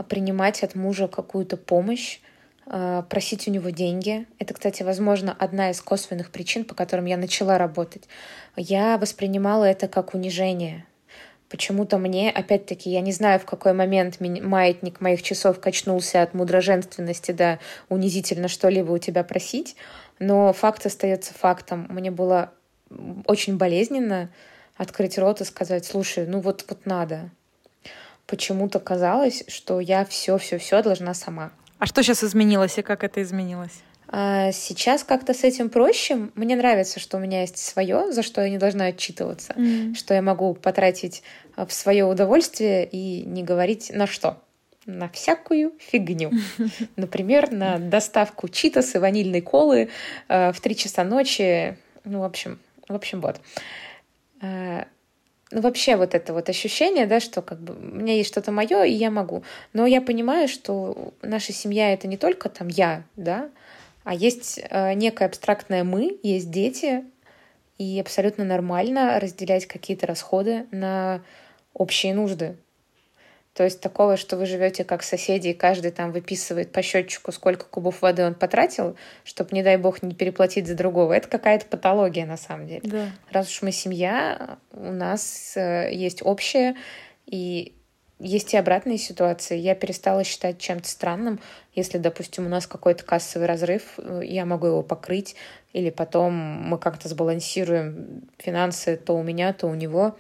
принимать 0.10 0.62
от 0.62 0.76
мужа 0.76 1.08
какую-то 1.08 1.58
помощь, 1.58 2.20
Э, 2.20 2.25
просить 2.66 3.48
у 3.48 3.52
него 3.52 3.70
деньги. 3.70 4.26
Это, 4.40 4.54
кстати, 4.54 4.84
возможно, 4.84 5.36
одна 5.38 5.70
из 5.70 5.82
косвенных 5.82 6.32
причин, 6.32 6.66
по 6.66 6.74
которым 6.76 7.06
я 7.06 7.18
начала 7.18 7.58
работать. 7.58 8.08
Я 8.56 8.98
воспринимала 8.98 9.66
это 9.66 9.88
как 9.88 10.14
унижение. 10.14 10.86
Почему-то 11.48 12.00
мне, 12.00 12.32
опять-таки, 12.32 12.90
я 12.90 13.02
не 13.02 13.12
знаю, 13.12 13.40
в 13.40 13.46
какой 13.46 13.74
момент 13.74 14.20
маятник 14.20 15.00
моих 15.00 15.22
часов 15.22 15.60
качнулся 15.60 16.24
от 16.24 16.34
мудроженственности 16.34 17.32
до 17.32 17.60
унизительно 17.88 18.48
что-либо 18.48 18.92
у 18.92 18.98
тебя 18.98 19.24
просить, 19.24 19.76
но 20.18 20.52
факт 20.54 20.86
остается 20.86 21.34
фактом. 21.34 21.86
Мне 21.90 22.10
было 22.10 22.52
очень 23.28 23.58
болезненно 23.58 24.30
открыть 24.76 25.18
рот 25.20 25.42
и 25.42 25.46
сказать, 25.46 25.86
слушай, 25.86 26.26
ну 26.26 26.40
вот, 26.40 26.66
вот 26.68 26.86
надо. 26.86 27.30
Почему-то 28.26 28.80
казалось, 28.80 29.44
что 29.48 29.80
я 29.80 30.04
все-все-все 30.04 30.82
должна 30.82 31.14
сама. 31.14 31.52
А 31.80 31.86
что 31.86 32.04
сейчас 32.04 32.24
изменилось 32.24 32.78
и 32.78 32.82
как 32.82 33.04
это 33.04 33.22
изменилось? 33.22 33.84
А 34.08 34.52
сейчас 34.52 35.04
как-то 35.04 35.34
с 35.34 35.44
этим 35.44 35.70
проще. 35.70 36.30
Мне 36.36 36.56
нравится, 36.56 37.00
что 37.00 37.18
у 37.18 37.20
меня 37.20 37.42
есть 37.42 37.58
свое, 37.58 38.12
за 38.12 38.22
что 38.24 38.42
я 38.42 38.50
не 38.50 38.58
должна 38.58 38.86
отчитываться, 38.86 39.54
mm. 39.54 39.96
что 39.96 40.14
я 40.14 40.22
могу 40.22 40.54
потратить 40.54 41.24
а, 41.56 41.66
в 41.66 41.74
свое 41.74 42.06
удовольствие 42.06 42.88
и 42.88 43.24
не 43.26 43.44
говорить 43.44 43.92
на 43.94 44.08
что. 44.08 44.42
На 44.86 45.10
всякую 45.10 45.74
фигню. 45.80 46.32
Например, 46.96 47.52
на 47.52 47.80
доставку 47.80 48.48
читас 48.48 48.94
и 48.94 49.00
ванильной 49.00 49.42
колы 49.42 49.90
э, 50.28 50.52
в 50.52 50.62
три 50.62 50.76
часа 50.76 51.04
ночи. 51.04 51.78
Ну, 52.04 52.20
в 52.20 52.24
общем, 52.24 52.60
в 52.88 52.94
общем, 52.94 53.20
вот. 53.20 53.42
Ну, 55.56 55.62
вообще 55.62 55.96
вот 55.96 56.14
это 56.16 56.34
вот 56.34 56.50
ощущение, 56.50 57.06
да, 57.06 57.22
что 57.22 57.42
как 57.42 57.62
бы 57.62 57.76
у 57.76 57.80
меня 57.80 58.14
есть 58.14 58.30
что-то 58.30 58.52
мое, 58.52 58.84
и 58.84 58.92
я 58.92 59.10
могу. 59.10 59.44
Но 59.72 59.86
я 59.86 60.02
понимаю, 60.02 60.50
что 60.50 61.14
наша 61.22 61.54
семья— 61.54 61.94
это 61.94 62.10
не 62.10 62.18
только 62.18 62.50
там 62.50 62.68
я, 62.68 63.04
да, 63.16 63.50
а 64.04 64.14
есть 64.14 64.60
э, 64.62 64.94
некое 64.96 65.28
абстрактное 65.28 65.86
«мы», 65.86 66.20
есть 66.24 66.52
дети, 66.52 67.06
и 67.78 68.02
абсолютно 68.02 68.44
нормально 68.44 69.18
разделять 69.18 69.66
какие-то 69.66 70.06
расходы 70.08 70.66
на 70.72 71.24
общие 71.74 72.14
нужды. 72.14 72.58
То 73.56 73.64
есть 73.64 73.80
такого, 73.80 74.18
что 74.18 74.36
вы 74.36 74.46
живете 74.46 74.84
как 74.84 75.02
соседи, 75.02 75.48
и 75.48 75.54
каждый 75.54 75.92
там 75.92 76.12
выписывает 76.12 76.74
по 76.74 76.82
счетчику, 76.82 77.32
сколько 77.32 77.66
кубов 77.66 78.02
воды 78.02 78.26
он 78.26 78.36
потратил, 78.36 78.98
чтобы, 79.24 79.52
не 79.54 79.64
дай 79.64 79.78
бог, 79.78 80.04
не 80.04 80.14
переплатить 80.14 80.68
за 80.68 80.76
другого. 80.76 81.14
Это 81.14 81.30
какая-то 81.30 81.66
патология 81.66 82.26
на 82.26 82.36
самом 82.36 82.68
деле. 82.68 82.82
Да. 82.84 83.12
Раз 83.32 83.50
уж 83.50 83.62
мы 83.62 83.72
семья, 83.72 84.58
у 84.74 84.92
нас 84.92 85.54
э, 85.56 85.90
есть 85.94 86.22
общее, 86.22 86.76
и 87.28 87.74
есть 88.20 88.54
и 88.54 88.58
обратные 88.58 88.98
ситуации. 88.98 89.58
Я 89.58 89.74
перестала 89.74 90.26
считать 90.26 90.60
чем-то 90.60 90.90
странным, 90.90 91.40
если, 91.74 91.98
допустим, 91.98 92.46
у 92.46 92.50
нас 92.50 92.68
какой-то 92.68 93.06
кассовый 93.06 93.48
разрыв, 93.48 93.94
э, 93.98 94.20
я 94.26 94.46
могу 94.46 94.68
его 94.68 94.84
покрыть, 94.84 95.38
или 95.72 95.92
потом 95.92 96.34
мы 96.34 96.78
как-то 96.78 97.08
сбалансируем 97.08 98.28
финансы 98.38 98.98
то 98.98 99.16
у 99.16 99.24
меня, 99.24 99.54
то 99.54 99.68
у 99.68 99.76
него. 99.76 100.18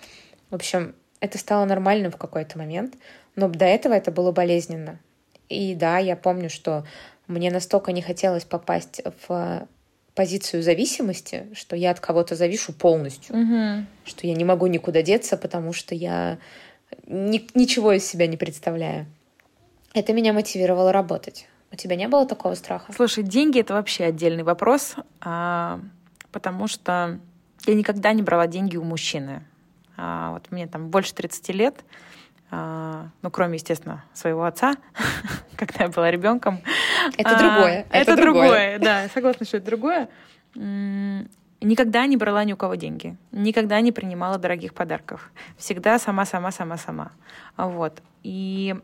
В 0.52 0.56
общем, 0.56 0.96
это 1.20 1.38
стало 1.38 1.66
нормальным 1.66 2.12
в 2.12 2.18
какой-то 2.18 2.58
момент, 2.58 2.96
но 3.36 3.48
до 3.48 3.66
этого 3.66 3.94
это 3.94 4.12
было 4.12 4.32
болезненно. 4.32 5.00
И 5.50 5.76
да, 5.76 5.98
я 6.00 6.16
помню, 6.16 6.50
что 6.50 6.86
мне 7.28 7.52
настолько 7.52 7.92
не 7.92 8.02
хотелось 8.02 8.46
попасть 8.46 9.02
в 9.28 9.68
позицию 10.16 10.64
зависимости, 10.64 11.48
что 11.54 11.76
я 11.76 11.92
от 11.92 12.00
кого-то 12.00 12.36
завишу 12.36 12.74
полностью, 12.74 13.36
угу. 13.36 13.86
что 14.06 14.28
я 14.28 14.34
не 14.34 14.46
могу 14.46 14.68
никуда 14.68 15.02
деться, 15.02 15.38
потому 15.38 15.74
что 15.74 15.94
я 15.94 16.40
ни, 17.06 17.46
ничего 17.54 17.92
из 17.92 18.06
себя 18.06 18.28
не 18.28 18.38
представляю. 18.38 19.06
Это 19.94 20.14
меня 20.14 20.34
мотивировало 20.34 20.92
работать. 20.92 21.48
У 21.72 21.76
тебя 21.76 21.96
не 21.96 22.08
было 22.08 22.26
такого 22.26 22.56
страха? 22.56 22.94
Слушай, 22.94 23.24
деньги 23.24 23.60
это 23.60 23.74
вообще 23.74 24.06
отдельный 24.06 24.44
вопрос, 24.44 24.96
а, 25.20 25.82
потому 26.32 26.68
что 26.68 27.20
я 27.66 27.74
никогда 27.74 28.14
не 28.14 28.22
брала 28.22 28.48
деньги 28.48 28.78
у 28.78 28.84
мужчины. 28.84 29.44
А, 29.98 30.32
вот 30.32 30.52
мне 30.52 30.68
там 30.68 30.90
больше 30.90 31.14
30 31.14 31.50
лет, 31.50 31.84
ну, 32.52 33.32
кроме, 33.32 33.56
естественно, 33.56 34.04
своего 34.14 34.46
отца, 34.46 34.76
когда 35.58 35.86
я 35.86 35.90
была 35.90 36.12
ребенком. 36.12 36.62
Это 37.18 37.38
другое. 37.38 37.86
Это, 37.90 38.12
это 38.12 38.16
другое. 38.16 38.78
другое, 38.78 38.80
да, 38.80 39.10
согласна, 39.14 39.46
что 39.46 39.58
это 39.58 39.66
другое. 39.66 40.10
Никогда 41.62 42.06
не 42.06 42.18
брала 42.18 42.44
ни 42.44 42.54
у 42.54 42.58
кого 42.58 42.76
деньги, 42.76 43.18
никогда 43.32 43.82
не 43.82 43.92
принимала 43.92 44.38
дорогих 44.38 44.74
подарков. 44.74 45.32
Всегда 45.58 45.98
сама, 46.00 46.26
сама, 46.26 46.52
сама, 46.52 46.78
сама. 46.78 47.12
Вот. 47.58 48.02
И 48.24 48.76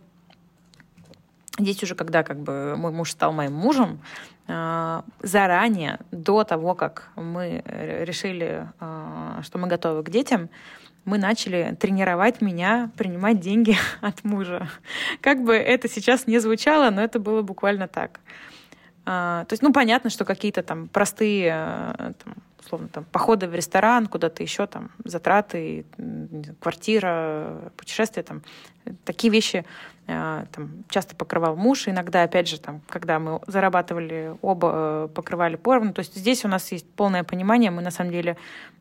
здесь 1.59 1.83
уже, 1.83 1.95
когда 1.95 2.23
как 2.23 2.39
бы 2.39 2.75
мой 2.77 2.91
муж 2.91 3.11
стал 3.11 3.33
моим 3.33 3.53
мужем, 3.53 3.99
а, 4.47 5.03
заранее, 5.21 5.99
до 6.11 6.43
того, 6.43 6.75
как 6.75 7.09
мы 7.15 7.63
решили, 7.65 8.67
а, 8.79 9.41
что 9.43 9.57
мы 9.57 9.67
готовы 9.67 10.03
к 10.03 10.09
детям, 10.09 10.49
мы 11.05 11.17
начали 11.17 11.75
тренировать 11.79 12.41
меня 12.41 12.91
принимать 12.97 13.39
деньги 13.39 13.75
от 14.01 14.23
мужа. 14.23 14.69
Как 15.21 15.43
бы 15.43 15.55
это 15.55 15.89
сейчас 15.89 16.27
не 16.27 16.39
звучало, 16.39 16.89
но 16.89 17.01
это 17.01 17.19
было 17.19 17.41
буквально 17.41 17.87
так. 17.87 18.19
А, 19.05 19.45
то 19.45 19.53
есть, 19.53 19.63
ну, 19.63 19.73
понятно, 19.73 20.09
что 20.09 20.25
какие-то 20.25 20.61
там 20.61 20.87
простые 20.87 21.51
там, 22.23 22.35
условно, 22.59 22.87
там, 22.87 23.05
походы 23.05 23.47
в 23.47 23.55
ресторан, 23.55 24.07
куда-то 24.07 24.43
еще, 24.43 24.67
там, 24.67 24.91
затраты, 25.03 25.85
квартира, 26.59 27.71
путешествия, 27.75 28.23
там, 28.23 28.43
такие 29.03 29.31
вещи 29.31 29.57
э, 29.57 29.63
там, 30.05 30.83
часто 30.89 31.15
покрывал 31.15 31.55
муж, 31.55 31.87
иногда, 31.87 32.23
опять 32.23 32.47
же, 32.47 32.59
там, 32.59 32.81
когда 32.89 33.19
мы 33.19 33.39
зарабатывали, 33.47 34.35
оба 34.41 34.71
э, 34.73 35.07
покрывали 35.13 35.55
поровну. 35.55 35.93
То 35.93 35.99
есть 35.99 36.15
здесь 36.15 36.43
у 36.43 36.47
нас 36.47 36.71
есть 36.71 36.89
полное 36.93 37.23
понимание, 37.23 37.71
мы 37.71 37.81
на 37.81 37.91
самом 37.91 38.11
деле 38.11 38.37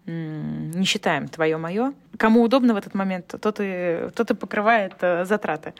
не 0.06 0.84
считаем 0.84 1.28
твое-мое. 1.28 1.92
Кому 2.16 2.42
удобно 2.42 2.74
в 2.74 2.76
этот 2.76 2.94
момент, 2.94 3.34
тот 3.40 3.58
и, 3.60 4.08
тот 4.14 4.30
и 4.30 4.34
покрывает 4.34 4.94
э, 5.00 5.24
затраты. 5.24 5.74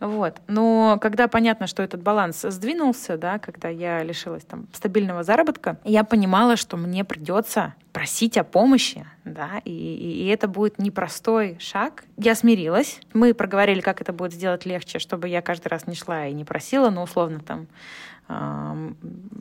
Вот. 0.00 0.36
Но 0.46 0.98
когда 1.00 1.28
понятно, 1.28 1.66
что 1.66 1.82
этот 1.82 2.02
баланс 2.02 2.42
сдвинулся, 2.42 3.16
да, 3.18 3.38
когда 3.38 3.68
я 3.68 4.02
лишилась 4.02 4.44
там 4.44 4.66
стабильного 4.72 5.22
заработка, 5.22 5.76
я 5.84 6.04
понимала, 6.04 6.56
что 6.56 6.76
мне 6.76 7.04
придется 7.04 7.74
просить 7.92 8.36
о 8.36 8.44
помощи, 8.44 9.06
да, 9.24 9.60
и, 9.64 9.70
и, 9.70 10.26
это 10.28 10.46
будет 10.46 10.78
непростой 10.78 11.56
шаг. 11.58 12.04
Я 12.16 12.34
смирилась. 12.34 13.00
Мы 13.12 13.34
проговорили, 13.34 13.80
как 13.80 14.00
это 14.00 14.12
будет 14.12 14.32
сделать 14.32 14.66
легче, 14.66 14.98
чтобы 14.98 15.28
я 15.28 15.42
каждый 15.42 15.68
раз 15.68 15.86
не 15.86 15.94
шла 15.94 16.26
и 16.26 16.32
не 16.32 16.44
просила, 16.44 16.90
но 16.90 17.02
условно 17.02 17.40
там 17.40 17.66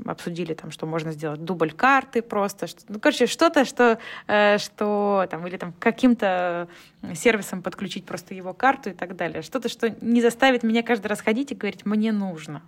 обсудили 0.05 0.53
там, 0.53 0.71
что 0.71 0.86
можно 0.86 1.12
сделать 1.12 1.43
дубль 1.43 1.73
карты 1.73 2.21
просто, 2.21 2.67
что, 2.67 2.81
ну, 2.88 3.01
короче, 3.01 3.27
что-то, 3.27 3.65
что, 3.65 3.99
э, 4.27 4.57
что 4.60 5.27
там, 5.29 5.45
или 5.45 5.57
там 5.57 5.73
каким-то 5.77 6.69
сервисом 7.13 7.62
подключить 7.62 8.05
просто 8.05 8.33
его 8.33 8.53
карту 8.53 8.91
и 8.91 8.93
так 8.93 9.17
далее, 9.17 9.41
что-то, 9.41 9.67
что 9.67 9.89
не 9.99 10.21
заставит 10.21 10.63
меня 10.63 10.83
каждый 10.83 11.07
раз 11.07 11.19
ходить 11.19 11.51
и 11.51 11.55
говорить, 11.55 11.86
мне 11.86 12.13
нужно. 12.13 12.62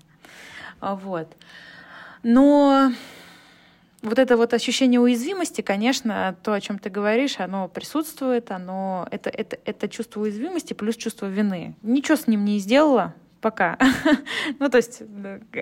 Вот. 0.81 1.33
Но 2.21 2.91
вот 4.01 4.19
это 4.19 4.37
вот 4.37 4.53
ощущение 4.53 4.99
уязвимости, 4.99 5.61
конечно, 5.61 6.35
то, 6.43 6.53
о 6.53 6.61
чем 6.61 6.79
ты 6.79 6.89
говоришь, 6.89 7.39
оно 7.39 7.67
присутствует, 7.67 8.51
оно, 8.51 9.07
это, 9.11 9.29
это, 9.29 9.57
это 9.65 9.89
чувство 9.89 10.21
уязвимости 10.21 10.73
плюс 10.73 10.95
чувство 10.95 11.25
вины. 11.25 11.75
Ничего 11.81 12.15
с 12.15 12.27
ним 12.27 12.45
не 12.45 12.59
сделала, 12.59 13.13
пока. 13.41 13.77
ну, 14.59 14.69
то 14.69 14.77
есть 14.77 15.01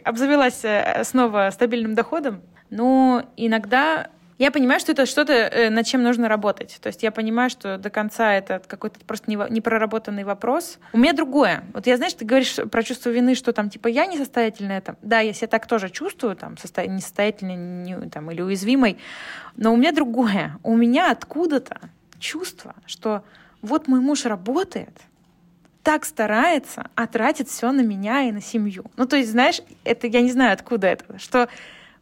обзавелась 0.04 0.63
э, 0.63 1.04
снова 1.04 1.50
стабильным 1.52 1.95
доходом, 1.95 2.41
но 2.69 3.26
иногда 3.38 4.10
я 4.38 4.52
понимаю, 4.52 4.80
что 4.80 4.91
это 4.91 5.06
что-то, 5.06 5.34
э, 5.34 5.69
над 5.69 5.86
чем 5.86 6.04
нужно 6.04 6.28
работать. 6.28 6.78
То 6.82 6.88
есть 6.88 7.02
я 7.02 7.12
понимаю, 7.12 7.50
что 7.50 7.78
до 7.78 7.89
конца 7.89 8.34
это 8.34 8.62
какой-то 8.65 9.00
просто 9.06 9.32
непроработанный 9.32 10.23
вопрос. 10.23 10.78
У 10.93 10.97
меня 10.97 11.13
другое. 11.13 11.63
Вот 11.73 11.88
я, 11.88 11.97
знаешь, 11.97 12.13
ты 12.13 12.23
говоришь 12.23 12.56
про 12.71 12.84
чувство 12.84 13.10
вины, 13.10 13.34
что 13.34 13.52
там, 13.52 13.69
типа, 13.69 13.88
я 13.88 14.06
несостоятельная. 14.06 14.82
Там. 14.82 14.95
Да, 15.02 15.19
я 15.19 15.34
себя 15.34 15.47
так 15.47 15.65
тоже 15.65 15.89
чувствую, 15.89 16.36
там, 16.36 16.58
состо... 16.58 16.86
несостоятельной 16.86 17.56
не, 17.56 18.10
там, 18.10 18.30
или 18.30 18.41
уязвимой. 18.41 18.97
Но 19.56 19.73
у 19.73 19.76
меня 19.76 19.91
другое. 19.91 20.58
У 20.62 20.76
меня 20.76 21.12
откуда-то 21.12 21.80
чувство, 22.19 22.76
что 22.86 23.23
вот 23.62 23.88
мой 23.88 24.02
муж 24.02 24.26
работает, 24.26 25.02
так 25.82 26.06
старается, 26.06 26.89
а 26.95 27.08
тратит 27.08 27.47
все 27.47 27.71
на 27.71 27.82
меня 27.82 28.23
и 28.23 28.32
на 28.32 28.41
семью. 28.41 28.86
Ну, 28.97 29.08
то 29.08 29.15
есть, 29.15 29.32
знаешь, 29.32 29.62
это 29.84 30.08
я 30.08 30.21
не 30.21 30.32
знаю, 30.32 30.54
откуда 30.54 30.88
это, 30.88 31.17
что, 31.17 31.47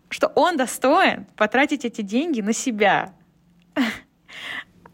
что 0.10 0.28
он 0.36 0.58
достоин 0.58 1.26
потратить 1.36 1.86
эти 1.86 2.02
деньги 2.02 2.42
на 2.42 2.54
себя. 2.54 3.14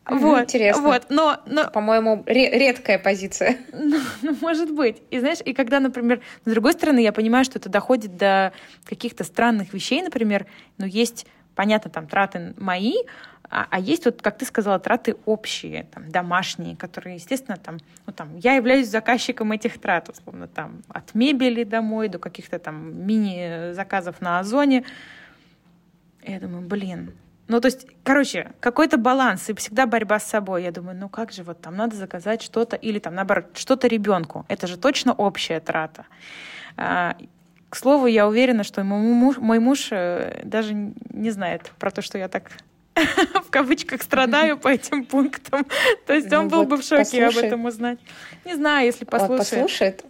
Вот, 0.10 0.44
Интересно. 0.44 0.82
Вот, 0.82 1.06
но, 1.10 1.40
но... 1.46 1.70
По-моему, 1.70 2.24
редкая 2.26 3.00
позиция. 3.00 3.58
Ну, 3.72 4.00
ну, 4.22 4.36
может 4.42 4.72
быть. 4.72 5.02
И 5.10 5.20
знаешь, 5.20 5.40
и 5.44 5.54
когда, 5.54 5.80
например, 5.80 6.22
с 6.44 6.50
другой 6.50 6.74
стороны, 6.74 7.00
я 7.00 7.14
понимаю, 7.14 7.46
что 7.46 7.60
это 7.60 7.70
доходит 7.70 8.18
до 8.18 8.52
каких-то 8.86 9.24
странных 9.24 9.74
вещей, 9.74 10.02
например, 10.02 10.48
но 10.78 10.86
есть, 10.86 11.26
понятно, 11.56 11.92
там 11.92 12.08
траты 12.08 12.54
мои, 12.58 12.96
а, 13.52 13.68
а 13.70 13.80
есть 13.80 14.06
вот, 14.06 14.22
как 14.22 14.38
ты 14.38 14.46
сказала, 14.46 14.80
траты 14.80 15.18
общие, 15.26 15.84
там, 15.94 16.10
домашние, 16.10 16.78
которые, 16.78 17.16
естественно, 17.16 17.58
там, 17.58 17.80
ну, 18.08 18.14
там, 18.14 18.38
я 18.38 18.54
являюсь 18.54 18.88
заказчиком 18.88 19.52
этих 19.52 19.80
трат, 19.80 20.08
условно, 20.08 20.48
там, 20.48 20.82
от 20.88 21.14
мебели 21.14 21.66
домой 21.66 22.08
до 22.08 22.18
каких-то 22.18 22.60
там 22.60 23.06
мини-заказов 23.06 24.22
на 24.22 24.40
Озоне. 24.40 24.86
Я 26.24 26.40
думаю, 26.40 26.66
блин, 26.66 27.12
ну, 27.50 27.60
то 27.60 27.66
есть, 27.66 27.86
короче, 28.04 28.54
какой-то 28.62 28.98
баланс 28.98 29.50
и 29.50 29.54
всегда 29.54 29.86
борьба 29.86 30.20
с 30.20 30.24
собой. 30.24 30.64
Я 30.64 30.72
думаю, 30.72 30.98
ну 30.98 31.10
как 31.10 31.34
же 31.34 31.44
вот 31.44 31.60
там 31.60 31.76
надо 31.76 31.98
заказать 31.98 32.42
что-то 32.42 32.78
или 32.78 33.00
там 33.00 33.16
наоборот 33.16 33.58
что-то 33.58 33.88
ребенку. 33.88 34.46
Это 34.48 34.68
же 34.68 34.78
точно 34.78 35.12
общая 35.12 35.60
трата. 35.60 36.06
А, 36.78 37.18
к 37.68 37.76
слову, 37.76 38.06
я 38.06 38.30
уверена, 38.30 38.64
что 38.64 38.86
мой 38.86 39.02
муж, 39.02 39.38
мой 39.38 39.60
муж 39.60 39.90
э, 39.92 40.42
даже 40.46 40.74
не 40.74 41.32
знает 41.32 41.74
про 41.78 41.92
то, 41.92 42.02
что 42.02 42.18
я 42.18 42.30
так 42.30 42.52
в 43.46 43.50
кавычках 43.50 44.02
страдаю 44.02 44.58
по 44.58 44.68
этим 44.68 45.06
пунктам. 45.06 45.66
То 46.06 46.14
есть 46.14 46.32
он 46.34 46.46
ну 46.46 46.50
был 46.50 46.64
бы 46.64 46.78
в 46.78 46.84
шоке 46.84 47.26
об 47.26 47.38
этом 47.38 47.66
узнать. 47.66 48.00
Не 48.46 48.56
знаю, 48.56 48.86
если 48.86 49.06
послушает. 49.06 49.50
Послушает. 49.50 50.06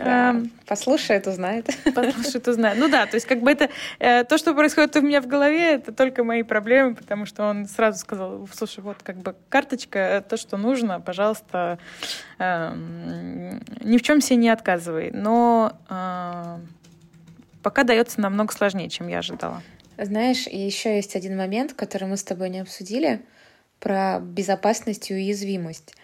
Эм, 0.00 0.50
послушает, 0.66 1.26
узнает. 1.26 1.66
Послушает, 1.94 2.48
узнает. 2.48 2.78
Ну 2.78 2.88
да, 2.88 3.06
то 3.06 3.16
есть 3.16 3.26
как 3.26 3.40
бы 3.40 3.50
это 3.50 3.68
э, 3.98 4.24
то, 4.24 4.38
что 4.38 4.54
происходит 4.54 4.96
у 4.96 5.02
меня 5.02 5.20
в 5.20 5.26
голове, 5.26 5.74
это 5.74 5.92
только 5.92 6.24
мои 6.24 6.42
проблемы, 6.42 6.94
потому 6.94 7.26
что 7.26 7.44
он 7.44 7.66
сразу 7.66 7.98
сказал, 7.98 8.48
слушай, 8.54 8.80
вот 8.80 8.98
как 9.02 9.16
бы 9.16 9.34
карточка, 9.48 9.98
э, 9.98 10.20
то, 10.22 10.36
что 10.36 10.56
нужно, 10.56 11.00
пожалуйста, 11.00 11.78
эм, 12.38 13.60
ни 13.80 13.98
в 13.98 14.02
чем 14.02 14.20
себе 14.20 14.36
не 14.36 14.48
отказывай. 14.48 15.10
Но 15.12 15.72
э, 15.90 16.58
пока 17.62 17.84
дается 17.84 18.20
намного 18.20 18.52
сложнее, 18.54 18.88
чем 18.88 19.08
я 19.08 19.18
ожидала. 19.18 19.62
Знаешь, 19.98 20.46
еще 20.46 20.96
есть 20.96 21.16
один 21.16 21.36
момент, 21.36 21.72
который 21.72 22.06
мы 22.06 22.16
с 22.16 22.24
тобой 22.24 22.50
не 22.50 22.60
обсудили, 22.60 23.22
про 23.80 24.20
безопасность 24.20 25.10
и 25.10 25.14
уязвимость. 25.14 25.94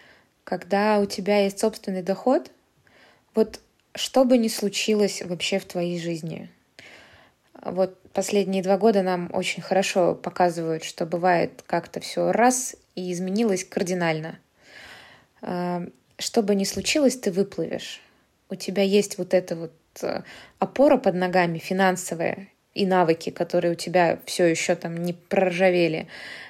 Когда 0.43 0.99
у 0.99 1.05
тебя 1.05 1.43
есть 1.43 1.59
собственный 1.59 2.01
доход, 2.01 2.51
вот 3.35 3.59
что 3.95 4.25
бы 4.25 4.37
ни 4.37 4.47
случилось 4.47 5.21
вообще 5.21 5.59
в 5.59 5.65
твоей 5.65 5.99
жизни, 5.99 6.49
вот 7.61 7.99
последние 8.09 8.63
два 8.63 8.77
года 8.77 9.03
нам 9.03 9.29
очень 9.31 9.61
хорошо 9.61 10.15
показывают, 10.15 10.83
что 10.83 11.05
бывает 11.05 11.63
как-то 11.65 11.99
все 11.99 12.31
раз 12.31 12.75
и 12.95 13.11
изменилось 13.11 13.63
кардинально. 13.63 14.39
А, 15.41 15.83
что 16.17 16.41
бы 16.41 16.55
ни 16.55 16.63
случилось, 16.63 17.17
ты 17.17 17.31
выплывешь. 17.31 18.01
У 18.49 18.55
тебя 18.55 18.83
есть 18.83 19.17
вот 19.17 19.33
эта 19.33 19.55
вот 19.55 19.73
э, 20.01 20.23
опора 20.59 20.97
под 20.97 21.15
ногами 21.15 21.57
финансовая 21.57 22.49
и 22.73 22.85
навыки, 22.85 23.29
которые 23.29 23.73
у 23.73 23.75
тебя 23.75 24.19
все 24.25 24.45
еще 24.45 24.75
там 24.75 24.97
не 24.97 25.13
проржавели. 25.13 26.07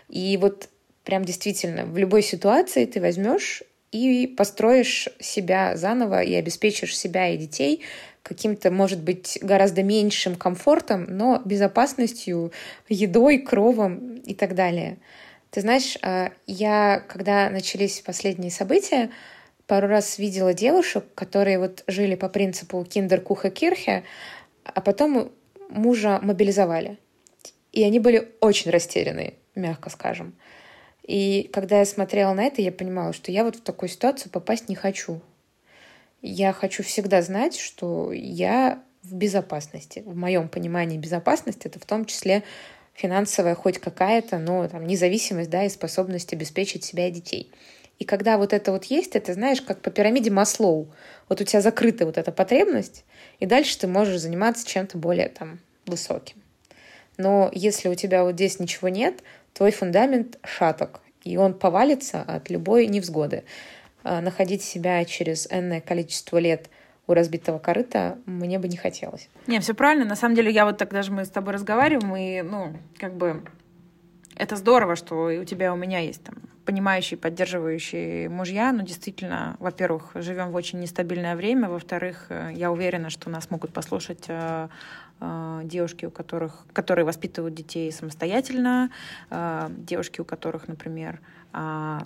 И 0.10 0.38
вот 0.38 0.70
прям 1.04 1.26
действительно 1.26 1.86
в 1.86 1.98
любой 1.98 2.22
ситуации 2.22 2.86
ты 2.86 3.02
возьмешь 3.02 3.64
и 3.92 4.26
построишь 4.28 5.10
себя 5.20 5.76
заново 5.76 6.22
и 6.22 6.34
обеспечишь 6.34 6.98
себя 6.98 7.30
и 7.30 7.38
детей 7.38 7.84
каким-то, 8.24 8.72
может 8.72 9.02
быть, 9.02 9.38
гораздо 9.42 9.84
меньшим 9.84 10.36
комфортом, 10.36 11.06
но 11.10 11.42
безопасностью, 11.44 12.54
едой, 12.88 13.38
кровом 13.40 14.16
и 14.16 14.34
так 14.34 14.56
далее. 14.56 14.98
Ты 15.52 15.62
знаешь, 15.62 15.98
а, 16.02 16.32
я, 16.48 17.04
когда 17.08 17.50
начались 17.50 18.00
последние 18.00 18.50
события, 18.50 19.12
пару 19.68 19.88
раз 19.88 20.18
видела 20.18 20.54
девушек, 20.54 21.04
которые 21.16 21.60
вот 21.60 21.84
жили 21.88 22.16
по 22.16 22.30
принципу 22.30 22.84
киндер-куха 22.90 23.50
кирхе, 23.50 24.04
а 24.64 24.80
потом 24.80 25.32
мужа 25.70 26.20
мобилизовали. 26.22 26.98
И 27.72 27.84
они 27.84 28.00
были 28.00 28.32
очень 28.40 28.72
растеряны, 28.72 29.36
мягко 29.56 29.90
скажем. 29.90 30.36
И 31.04 31.50
когда 31.52 31.80
я 31.80 31.86
смотрела 31.86 32.34
на 32.34 32.44
это, 32.44 32.62
я 32.62 32.72
понимала, 32.72 33.14
что 33.14 33.32
я 33.32 33.44
вот 33.44 33.58
в 33.58 33.62
такую 33.62 33.90
ситуацию 33.90 34.32
попасть 34.32 34.70
не 34.70 34.76
хочу. 34.76 35.22
Я 36.22 36.54
хочу 36.54 36.84
всегда 36.84 37.22
знать, 37.22 37.58
что 37.58 38.14
я 38.14 38.82
в 39.04 39.14
безопасности. 39.14 40.04
В 40.06 40.16
моем 40.16 40.48
понимании 40.48 40.98
безопасность 40.98 41.66
это 41.66 41.80
в 41.80 41.86
том 41.86 42.06
числе 42.06 42.44
финансовая 42.94 43.56
хоть 43.56 43.80
какая-то, 43.80 44.38
но 44.40 44.68
там 44.68 44.88
независимость, 44.88 45.50
да, 45.50 45.66
и 45.66 45.70
способность 45.70 46.32
обеспечить 46.32 46.86
себя 46.86 47.08
и 47.08 47.12
детей. 47.12 47.52
И 48.00 48.06
когда 48.06 48.38
вот 48.38 48.54
это 48.54 48.72
вот 48.72 48.86
есть, 48.86 49.16
это 49.16 49.34
знаешь, 49.34 49.62
как 49.62 49.82
по 49.82 49.92
пирамиде 49.92 50.32
Маслоу. 50.32 50.94
Вот 51.30 51.42
у 51.42 51.44
тебя 51.44 51.62
закрыта 51.62 52.06
вот 52.06 52.18
эта 52.18 52.32
потребность, 52.32 53.04
и 53.40 53.46
дальше 53.46 53.78
ты 53.78 53.88
можешь 53.88 54.22
заниматься 54.22 54.68
чем-то 54.68 54.98
более 54.98 55.30
там 55.30 55.60
высоким. 55.86 56.38
Но 57.18 57.50
если 57.54 57.90
у 57.90 57.96
тебя 57.96 58.24
вот 58.24 58.34
здесь 58.34 58.60
ничего 58.60 58.90
нет, 58.90 59.22
твой 59.54 59.72
фундамент 59.72 60.40
шаток, 60.44 61.02
и 61.24 61.38
он 61.38 61.54
повалится 61.54 62.22
от 62.22 62.50
любой 62.50 62.88
невзгоды. 62.88 63.44
А 64.04 64.22
находить 64.22 64.64
себя 64.64 65.04
через 65.06 65.48
энное 65.50 65.80
количество 65.80 66.38
лет 66.38 66.70
у 67.08 67.14
разбитого 67.14 67.60
корыта 67.60 68.18
мне 68.26 68.60
бы 68.60 68.68
не 68.68 68.78
хотелось. 68.78 69.30
Не, 69.48 69.60
все 69.60 69.74
правильно. 69.74 70.06
На 70.06 70.16
самом 70.16 70.36
деле, 70.36 70.52
я 70.52 70.66
вот 70.66 70.78
так 70.78 70.92
даже 70.92 71.12
мы 71.12 71.26
с 71.26 71.30
тобой 71.30 71.54
разговариваем, 71.54 72.16
и, 72.16 72.42
ну, 72.42 72.76
как 72.98 73.16
бы 73.16 73.44
это 74.36 74.56
здорово, 74.56 74.96
что 74.96 75.26
у 75.26 75.44
тебя, 75.44 75.74
у 75.74 75.78
меня 75.78 76.00
есть 76.00 76.24
там 76.24 76.36
понимающие, 76.66 77.18
поддерживающие 77.18 78.30
мужья. 78.30 78.72
Но 78.72 78.84
действительно, 78.84 79.56
во-первых, 79.60 80.12
живем 80.16 80.52
в 80.52 80.56
очень 80.56 80.80
нестабильное 80.80 81.36
время. 81.36 81.70
Во-вторых, 81.70 82.28
э, 82.30 82.52
я 82.56 82.72
уверена, 82.72 83.10
что 83.10 83.30
нас 83.30 83.50
могут 83.50 83.74
послушать 83.74 84.26
э, 84.28 84.70
э, 85.20 85.62
девушки, 85.64 86.06
у 86.06 86.12
которых, 86.12 86.66
которые 86.74 87.06
воспитывают 87.06 87.54
детей 87.54 87.92
самостоятельно, 87.92 88.90
девушки, 89.70 90.22
у 90.22 90.26
которых, 90.26 90.68
например, 90.68 91.20
а, 91.52 92.04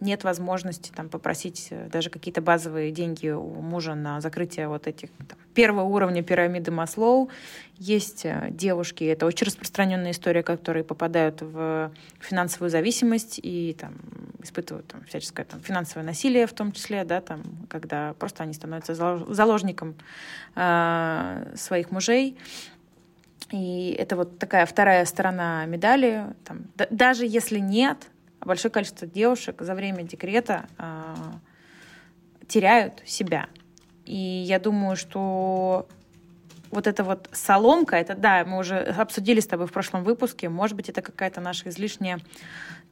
нет 0.00 0.24
возможности 0.24 0.92
там, 0.94 1.08
попросить 1.08 1.68
э, 1.70 1.88
даже 1.88 2.10
какие-то 2.10 2.42
базовые 2.42 2.90
деньги 2.92 3.28
у 3.28 3.60
мужа 3.60 3.94
на 3.94 4.20
закрытие 4.20 4.68
вот 4.68 4.86
этих 4.86 5.10
там, 5.28 5.38
первого 5.54 5.84
уровня 5.84 6.22
пирамиды 6.22 6.70
Маслоу. 6.70 7.30
Есть 7.78 8.24
э, 8.24 8.48
девушки, 8.50 9.04
это 9.04 9.26
очень 9.26 9.46
распространенная 9.46 10.10
история, 10.10 10.42
которые 10.42 10.84
попадают 10.84 11.40
в 11.40 11.90
финансовую 12.20 12.70
зависимость 12.70 13.40
и 13.42 13.74
там, 13.80 13.94
испытывают 14.42 14.86
там, 14.86 15.02
всяческое 15.04 15.46
там, 15.46 15.60
финансовое 15.60 16.04
насилие 16.04 16.46
в 16.46 16.52
том 16.52 16.72
числе, 16.72 17.04
да, 17.04 17.20
там, 17.20 17.42
когда 17.68 18.14
просто 18.14 18.42
они 18.42 18.52
становятся 18.52 18.94
заложником 18.94 19.94
э, 20.54 21.52
своих 21.56 21.90
мужей. 21.90 22.36
И 23.50 23.96
это 23.98 24.16
вот 24.16 24.38
такая 24.38 24.66
вторая 24.66 25.04
сторона 25.04 25.64
медали. 25.66 26.26
Там, 26.44 26.66
да, 26.74 26.86
даже 26.90 27.24
если 27.26 27.60
нет, 27.60 28.08
большое 28.46 28.72
количество 28.72 29.06
девушек 29.06 29.60
за 29.60 29.74
время 29.74 30.02
декрета 30.02 30.66
э, 30.78 31.14
теряют 32.48 33.02
себя. 33.04 33.48
И 34.04 34.16
я 34.16 34.58
думаю, 34.58 34.96
что 34.96 35.88
вот 36.70 36.86
эта 36.86 37.04
вот 37.04 37.28
соломка, 37.32 37.96
это 37.96 38.14
да, 38.14 38.44
мы 38.44 38.58
уже 38.58 38.78
обсудили 38.78 39.40
с 39.40 39.46
тобой 39.46 39.66
в 39.66 39.72
прошлом 39.72 40.04
выпуске, 40.04 40.48
может 40.48 40.76
быть, 40.76 40.88
это 40.88 41.02
какая-то 41.02 41.40
наша 41.40 41.68
излишняя 41.68 42.20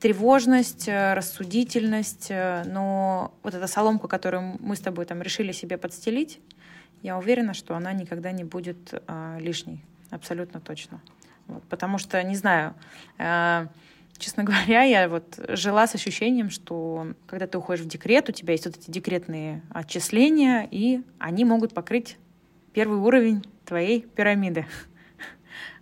тревожность, 0.01 0.89
э, 0.89 1.15
рассудительность, 1.15 2.27
э, 2.31 2.65
но 2.67 3.33
вот 3.43 3.55
эта 3.55 3.67
соломка, 3.67 4.09
которую 4.09 4.57
мы 4.61 4.77
с 4.77 4.81
тобой 4.81 5.07
там 5.07 5.23
решили 5.23 5.53
себе 5.53 5.79
подстелить, 5.79 6.41
я 7.03 7.19
уверена, 7.19 7.55
что 7.55 7.77
она 7.77 7.93
никогда 7.93 8.33
не 8.33 8.45
будет 8.45 8.93
э, 8.93 9.39
лишней, 9.41 9.85
абсолютно 10.11 10.61
точно. 10.61 11.01
Вот, 11.47 11.63
потому 11.65 11.99
что, 11.99 12.23
не 12.23 12.37
знаю, 12.37 12.75
э, 13.19 13.67
Честно 14.19 14.45
говоря, 14.45 14.83
я 14.83 15.09
вот 15.09 15.39
жила 15.49 15.87
с 15.87 15.95
ощущением, 15.95 16.51
что 16.51 17.09
когда 17.27 17.47
ты 17.47 17.59
уходишь 17.59 17.85
в 17.85 17.89
декрет, 17.89 18.29
у 18.29 18.33
тебя 18.33 18.53
есть 18.53 18.67
вот 18.67 18.77
эти 18.77 18.91
декретные 18.91 19.63
отчисления, 19.71 20.69
и 20.71 21.01
они 21.19 21.45
могут 21.45 21.75
покрыть 21.75 22.17
первый 22.73 22.99
уровень 22.99 23.45
твоей 23.65 24.03
пирамиды. 24.03 24.67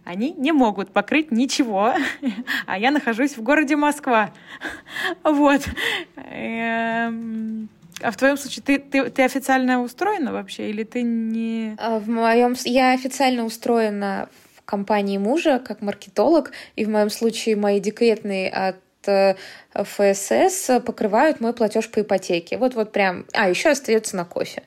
Они 0.05 0.33
не 0.33 0.51
могут 0.51 0.93
покрыть 0.93 1.31
ничего, 1.31 1.95
а 2.67 2.79
я 2.79 2.91
нахожусь 2.91 3.37
в 3.37 3.43
городе 3.43 3.77
Москва. 3.77 4.33
Вот. 5.23 5.63
Эм, 6.17 7.69
а 8.01 8.11
в 8.11 8.17
твоем 8.17 8.37
случае 8.37 8.65
ты, 8.65 8.79
ты, 8.79 9.11
ты 9.11 9.23
официально 9.23 9.81
устроена 9.81 10.33
вообще 10.33 10.71
или 10.71 10.83
ты 10.83 11.03
не... 11.03 11.77
А 11.79 12.01
в 12.01 12.09
моем 12.09 12.55
я 12.65 12.93
официально 12.93 13.45
устроена 13.45 14.29
компании 14.65 15.19
мужа 15.19 15.59
как 15.59 15.83
маркетолог, 15.83 16.53
и 16.77 16.85
в 16.85 16.89
моем 16.89 17.11
случае 17.11 17.57
мои 17.57 17.81
декретные 17.81 18.51
от 18.51 18.77
э, 19.07 19.35
ФСС 19.75 20.71
покрывают 20.85 21.41
мой 21.41 21.53
платеж 21.53 21.91
по 21.91 22.01
ипотеке. 22.01 22.59
Вот 22.59 22.75
вот 22.75 22.93
прям. 22.93 23.27
А, 23.33 23.49
еще 23.49 23.71
остается 23.71 24.17
на 24.17 24.25
кофе. 24.25 24.63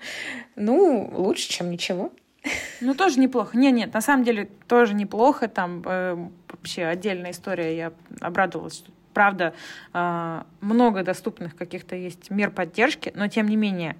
Ну, 0.55 1.09
лучше, 1.13 1.49
чем 1.49 1.69
ничего. 1.69 2.11
Ну, 2.81 2.93
тоже 2.93 3.19
неплохо. 3.19 3.57
Нет, 3.57 3.73
нет, 3.73 3.93
на 3.93 4.01
самом 4.01 4.23
деле 4.23 4.49
тоже 4.67 4.93
неплохо. 4.93 5.47
Там 5.47 5.81
э, 5.85 6.27
вообще 6.49 6.85
отдельная 6.85 7.31
история. 7.31 7.75
Я 7.75 7.93
обрадовалась, 8.21 8.75
что 8.75 8.91
правда 9.13 9.53
э, 9.93 10.41
много 10.61 11.03
доступных 11.03 11.55
каких-то 11.55 11.95
есть 11.95 12.29
мер 12.29 12.51
поддержки, 12.51 13.11
но 13.15 13.27
тем 13.27 13.47
не 13.47 13.55
менее 13.55 13.95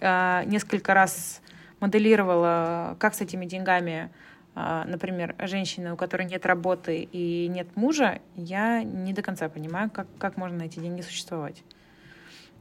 э, 0.00 0.42
несколько 0.46 0.94
раз 0.94 1.40
моделировала, 1.80 2.96
как 2.98 3.14
с 3.14 3.20
этими 3.20 3.44
деньгами 3.46 4.10
например, 4.56 5.34
женщины, 5.38 5.92
у 5.92 5.96
которой 5.96 6.26
нет 6.26 6.46
работы 6.46 7.06
и 7.12 7.46
нет 7.48 7.68
мужа, 7.76 8.20
я 8.36 8.82
не 8.82 9.12
до 9.12 9.20
конца 9.20 9.50
понимаю, 9.50 9.90
как, 9.90 10.06
как 10.18 10.38
можно 10.38 10.58
на 10.58 10.62
эти 10.62 10.78
деньги 10.78 11.02
существовать. 11.02 11.62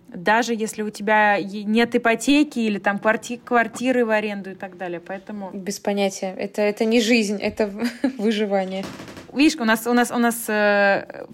Даже 0.10 0.53
если 0.53 0.81
у 0.81 0.89
тебя 0.89 1.41
нет 1.41 1.95
ипотеки 1.95 2.60
или 2.60 2.79
там 2.79 2.99
кварти 2.99 3.38
квартиры 3.38 4.05
в 4.05 4.12
аренду 4.12 4.51
и 4.51 4.55
так 4.55 4.77
далее. 4.77 4.99
Поэтому... 4.99 5.51
Без 5.53 5.79
понятия. 5.79 6.34
Это, 6.38 6.62
это 6.62 6.84
не 6.84 6.99
жизнь, 6.99 7.38
это 7.41 7.71
выживание. 8.17 8.84
видишь, 9.34 9.55
у 9.60 9.63
нас, 9.63 9.88
у 9.88 9.93
нас, 9.93 10.12
у 10.12 10.17
нас 10.17 10.49
э, 10.49 11.25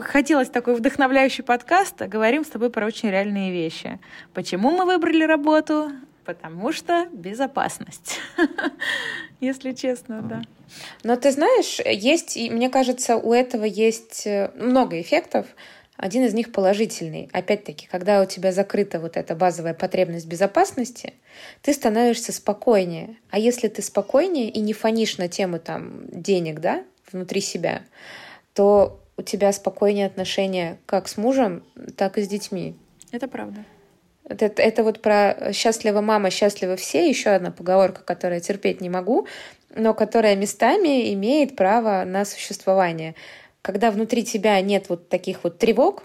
хотелось 0.00 0.48
такой 0.48 0.74
вдохновляющий 0.74 1.44
подкаст, 1.44 2.00
а 2.00 2.08
говорим 2.08 2.44
с 2.44 2.48
тобой 2.48 2.70
про 2.70 2.86
очень 2.86 3.10
реальные 3.10 3.52
вещи. 3.52 4.00
Почему 4.32 4.70
мы 4.70 4.86
выбрали 4.86 5.24
работу? 5.24 5.92
Потому 6.24 6.72
что 6.72 7.06
безопасность. 7.12 8.18
Если 9.42 9.72
честно, 9.72 10.22
да. 10.22 10.42
Но 11.02 11.16
ты 11.16 11.32
знаешь, 11.32 11.80
есть, 11.84 12.36
и 12.36 12.48
мне 12.48 12.70
кажется, 12.70 13.16
у 13.16 13.32
этого 13.32 13.64
есть 13.64 14.24
э, 14.24 14.52
много 14.54 15.00
эффектов. 15.00 15.48
Один 15.96 16.24
из 16.24 16.32
них 16.32 16.52
положительный. 16.52 17.28
Опять-таки, 17.32 17.88
когда 17.90 18.22
у 18.22 18.24
тебя 18.24 18.52
закрыта 18.52 19.00
вот 19.00 19.16
эта 19.16 19.34
базовая 19.34 19.74
потребность 19.74 20.28
безопасности, 20.28 21.14
ты 21.60 21.72
становишься 21.72 22.32
спокойнее. 22.32 23.16
А 23.30 23.38
если 23.40 23.66
ты 23.66 23.82
спокойнее 23.82 24.48
и 24.48 24.60
не 24.60 24.74
фонишь 24.74 25.18
на 25.18 25.26
тему 25.26 25.58
там 25.58 26.04
денег, 26.12 26.60
да, 26.60 26.84
внутри 27.10 27.40
себя, 27.40 27.82
то 28.54 29.00
у 29.16 29.22
тебя 29.22 29.52
спокойнее 29.52 30.06
отношения 30.06 30.78
как 30.86 31.08
с 31.08 31.16
мужем, 31.16 31.64
так 31.96 32.16
и 32.16 32.22
с 32.22 32.28
детьми. 32.28 32.76
Это 33.10 33.26
правда. 33.26 33.64
Это, 34.28 34.62
это 34.62 34.84
вот 34.84 35.02
про 35.02 35.52
«счастлива 35.52 36.00
мама, 36.00 36.30
счастливы 36.30 36.76
все», 36.76 37.08
еще 37.08 37.30
одна 37.30 37.50
поговорка, 37.50 38.02
которую 38.02 38.36
я 38.36 38.40
терпеть 38.40 38.80
не 38.80 38.88
могу, 38.88 39.26
но 39.74 39.94
которая 39.94 40.36
местами 40.36 41.12
имеет 41.14 41.56
право 41.56 42.04
на 42.04 42.24
существование. 42.24 43.14
Когда 43.62 43.90
внутри 43.90 44.24
тебя 44.24 44.60
нет 44.60 44.88
вот 44.88 45.08
таких 45.08 45.44
вот 45.44 45.58
тревог, 45.58 46.04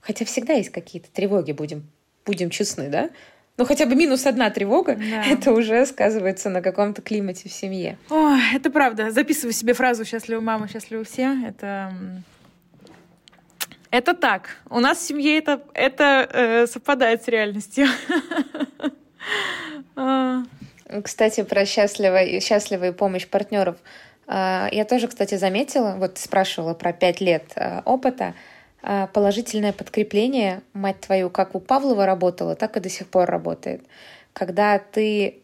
хотя 0.00 0.24
всегда 0.24 0.54
есть 0.54 0.70
какие-то 0.70 1.10
тревоги, 1.12 1.52
будем, 1.52 1.90
будем 2.24 2.50
честны, 2.50 2.88
да? 2.88 3.10
Ну, 3.56 3.64
хотя 3.64 3.86
бы 3.86 3.94
минус 3.94 4.26
одна 4.26 4.50
тревога, 4.50 4.96
да. 4.96 5.24
это 5.24 5.52
уже 5.52 5.86
сказывается 5.86 6.50
на 6.50 6.60
каком-то 6.60 7.02
климате 7.02 7.48
в 7.48 7.52
семье. 7.52 7.98
О, 8.10 8.36
это 8.52 8.70
правда. 8.70 9.12
Записывай 9.12 9.52
себе 9.52 9.74
фразу 9.74 10.04
«счастлива 10.04 10.40
мама, 10.40 10.68
счастливы 10.68 11.04
все». 11.04 11.36
Это 11.46 11.92
это 13.94 14.14
так. 14.14 14.56
У 14.70 14.80
нас 14.80 14.98
в 14.98 15.02
семье 15.02 15.38
это, 15.38 15.62
это 15.72 16.28
э, 16.32 16.66
совпадает 16.66 17.22
с 17.22 17.28
реальностью. 17.28 17.86
А. 19.96 20.42
Кстати, 21.02 21.42
про 21.44 21.64
счастливую, 21.64 22.40
счастливую 22.42 22.92
помощь 22.92 23.26
партнеров. 23.26 23.76
А, 24.26 24.68
я 24.70 24.84
тоже, 24.84 25.08
кстати, 25.08 25.36
заметила, 25.36 25.94
вот 25.96 26.18
спрашивала 26.18 26.74
про 26.74 26.92
пять 26.92 27.20
лет 27.20 27.44
а, 27.56 27.82
опыта, 27.86 28.34
положительное 29.14 29.72
подкрепление, 29.72 30.60
мать 30.74 31.00
твою, 31.00 31.30
как 31.30 31.54
у 31.54 31.60
Павлова 31.60 32.04
работала, 32.04 32.54
так 32.54 32.76
и 32.76 32.80
до 32.80 32.90
сих 32.90 33.06
пор 33.06 33.30
работает. 33.30 33.82
Когда 34.34 34.78
ты 34.78 35.43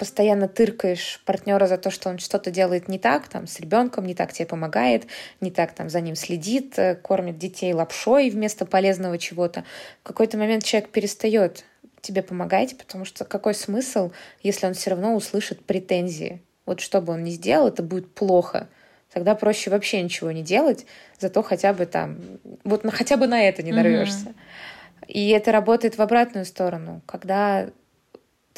постоянно 0.00 0.48
тыркаешь 0.48 1.20
партнера 1.26 1.66
за 1.66 1.76
то, 1.76 1.90
что 1.90 2.08
он 2.08 2.18
что-то 2.18 2.50
делает 2.50 2.88
не 2.88 2.98
так, 2.98 3.28
там, 3.28 3.46
с 3.46 3.60
ребенком, 3.60 4.06
не 4.06 4.14
так 4.14 4.32
тебе 4.32 4.46
помогает, 4.46 5.06
не 5.42 5.50
так 5.50 5.74
там 5.74 5.90
за 5.90 6.00
ним 6.00 6.16
следит, 6.16 6.78
э, 6.78 6.94
кормит 6.94 7.36
детей 7.36 7.74
лапшой 7.74 8.30
вместо 8.30 8.64
полезного 8.64 9.18
чего-то, 9.18 9.62
в 10.00 10.04
какой-то 10.04 10.38
момент 10.38 10.64
человек 10.64 10.88
перестает 10.88 11.66
тебе 12.00 12.22
помогать, 12.22 12.78
потому 12.78 13.04
что 13.04 13.26
какой 13.26 13.52
смысл, 13.52 14.10
если 14.42 14.66
он 14.66 14.72
все 14.72 14.88
равно 14.88 15.14
услышит 15.14 15.66
претензии? 15.66 16.40
Вот 16.64 16.80
что 16.80 17.02
бы 17.02 17.12
он 17.12 17.22
ни 17.22 17.30
сделал, 17.30 17.68
это 17.68 17.82
будет 17.82 18.14
плохо. 18.14 18.68
Тогда 19.12 19.34
проще 19.34 19.68
вообще 19.68 20.00
ничего 20.00 20.32
не 20.32 20.42
делать, 20.42 20.86
зато 21.18 21.42
хотя 21.42 21.74
бы 21.74 21.84
там, 21.84 22.16
вот 22.64 22.84
на, 22.84 22.90
хотя 22.90 23.18
бы 23.18 23.26
на 23.26 23.42
это 23.42 23.62
не 23.62 23.72
нарвешься. 23.72 24.28
Mm-hmm. 24.28 25.06
И 25.08 25.28
это 25.28 25.52
работает 25.52 25.98
в 25.98 26.00
обратную 26.00 26.46
сторону, 26.46 27.02
когда 27.04 27.68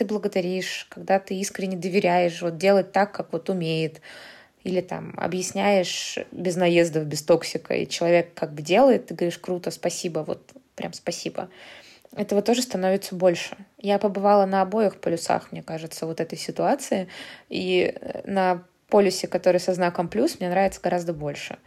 ты 0.02 0.04
благодаришь, 0.04 0.86
когда 0.90 1.20
ты 1.20 1.36
искренне 1.36 1.76
доверяешь, 1.76 2.42
вот 2.42 2.58
делать 2.58 2.90
так, 2.90 3.12
как 3.12 3.32
вот 3.32 3.48
умеет, 3.48 4.00
или 4.64 4.80
там 4.80 5.14
объясняешь 5.16 6.18
без 6.32 6.56
наездов, 6.56 7.04
без 7.04 7.22
токсика, 7.22 7.74
и 7.74 7.88
человек 7.88 8.34
как 8.34 8.52
бы 8.52 8.62
делает, 8.62 9.06
ты 9.06 9.14
говоришь, 9.14 9.38
круто, 9.38 9.70
спасибо, 9.70 10.20
вот 10.20 10.40
прям 10.74 10.92
спасибо. 10.92 11.48
Этого 12.16 12.42
тоже 12.42 12.62
становится 12.62 13.14
больше. 13.14 13.56
Я 13.78 13.98
побывала 13.98 14.44
на 14.44 14.60
обоих 14.62 15.00
полюсах, 15.00 15.52
мне 15.52 15.62
кажется, 15.62 16.04
вот 16.04 16.20
этой 16.20 16.36
ситуации, 16.36 17.08
и 17.48 17.94
э, 17.94 18.22
на 18.24 18.64
полюсе, 18.88 19.28
который 19.28 19.60
со 19.60 19.72
знаком 19.72 20.08
плюс, 20.08 20.40
мне 20.40 20.50
нравится 20.50 20.80
гораздо 20.82 21.12
больше. 21.12 21.58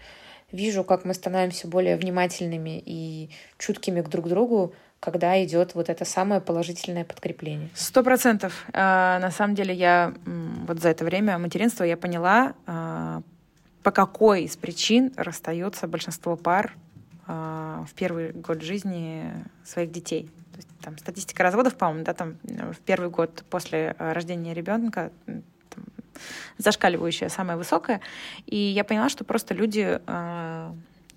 Вижу, 0.52 0.84
как 0.84 1.06
мы 1.06 1.14
становимся 1.14 1.68
более 1.68 1.96
внимательными 1.96 2.84
и 2.86 3.30
чуткими 3.58 4.02
к 4.02 4.10
друг 4.10 4.28
другу, 4.28 4.76
когда 5.00 5.44
идет 5.44 5.76
вот 5.76 5.90
это 5.90 6.06
самое 6.06 6.42
положительное 6.42 7.06
подкрепление. 7.06 7.70
Сто 7.76 8.04
процентов. 8.04 8.66
А, 8.74 9.20
на 9.20 9.32
самом 9.32 9.56
деле 9.56 9.74
я 9.74 10.14
вот 10.26 10.80
за 10.80 10.90
это 10.90 11.06
время 11.06 11.38
материнства 11.38 11.84
я 11.84 11.98
поняла, 11.98 12.54
а, 12.66 13.22
по 13.84 13.92
какой 13.92 14.44
из 14.44 14.58
причин 14.58 15.14
расстается 15.16 15.88
большинство 15.88 16.36
пар 16.36 16.74
а, 17.28 17.86
в 17.88 17.94
первый 17.94 18.32
год 18.32 18.64
жизни 18.64 19.32
своих 19.64 19.92
детей. 19.92 20.30
То 20.52 20.58
есть, 20.58 20.70
там 20.82 20.98
статистика 20.98 21.44
разводов, 21.44 21.76
по-моему, 21.76 22.04
да, 22.04 22.14
там 22.14 22.38
в 22.44 22.80
первый 22.80 23.10
год 23.10 23.44
после 23.50 23.96
рождения 24.00 24.54
ребенка 24.54 25.12
там, 25.26 25.86
зашкаливающая, 26.58 27.30
самая 27.30 27.58
высокая. 27.58 28.02
И 28.46 28.56
я 28.56 28.84
поняла, 28.84 29.10
что 29.10 29.24
просто 29.24 29.54
люди 29.54 30.00
э, 30.04 30.72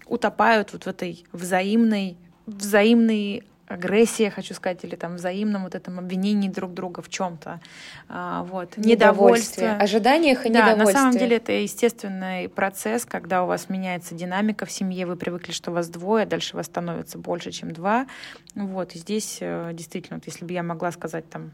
утопают 0.07 0.73
вот 0.73 0.85
в 0.85 0.89
этой 0.89 1.25
взаимной 1.33 2.17
взаимной 2.49 3.45
агрессия, 3.69 4.31
хочу 4.31 4.55
сказать, 4.55 4.85
или 4.85 4.97
там 4.97 5.17
взаимном 5.17 5.65
вот 5.65 5.75
этом 5.75 5.99
обвинении 5.99 6.49
друг 6.49 6.75
друга 6.75 7.03
в 7.03 7.09
чем-то. 7.09 7.61
А, 8.09 8.45
вот. 8.45 8.77
Недовольствие. 8.77 9.73
Ожиданиях 9.77 10.47
и 10.47 10.51
да, 10.51 10.75
на 10.77 10.87
самом 10.87 11.17
деле 11.17 11.37
это 11.37 11.53
естественный 11.53 12.49
процесс, 12.49 13.05
когда 13.05 13.45
у 13.45 13.47
вас 13.47 13.69
меняется 13.69 14.15
динамика 14.15 14.67
в 14.67 14.71
семье, 14.71 15.07
вы 15.07 15.17
привыкли, 15.17 15.53
что 15.53 15.71
у 15.71 15.75
вас 15.75 15.89
двое, 15.89 16.27
дальше 16.27 16.57
вас 16.57 16.67
становится 16.67 17.19
больше, 17.19 17.51
чем 17.51 17.73
два. 17.73 18.07
Вот. 18.55 18.95
И 18.95 18.99
здесь 18.99 19.39
э, 19.41 19.71
действительно, 19.73 20.17
вот 20.17 20.27
если 20.27 20.45
бы 20.45 20.53
я 20.53 20.63
могла 20.63 20.91
сказать 20.91 21.29
там 21.29 21.53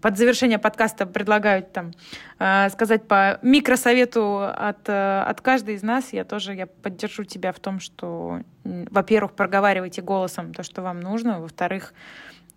под 0.00 0.16
завершение 0.16 0.58
подкаста 0.58 1.06
предлагаю 1.06 1.62
там 1.62 1.92
э, 2.38 2.68
сказать 2.70 3.08
по 3.08 3.38
микросовету 3.42 4.38
от, 4.42 4.88
э, 4.88 5.22
от 5.22 5.40
каждой 5.40 5.74
из 5.74 5.82
нас. 5.82 6.12
Я 6.12 6.24
тоже 6.24 6.54
я 6.54 6.66
поддержу 6.66 7.24
тебя 7.24 7.52
в 7.52 7.58
том, 7.58 7.80
что, 7.80 8.40
во-первых, 8.64 9.32
проговаривайте 9.32 10.02
голосом 10.02 10.54
то, 10.54 10.62
что 10.62 10.82
вам 10.82 11.00
нужно, 11.00 11.40
во-вторых, 11.40 11.94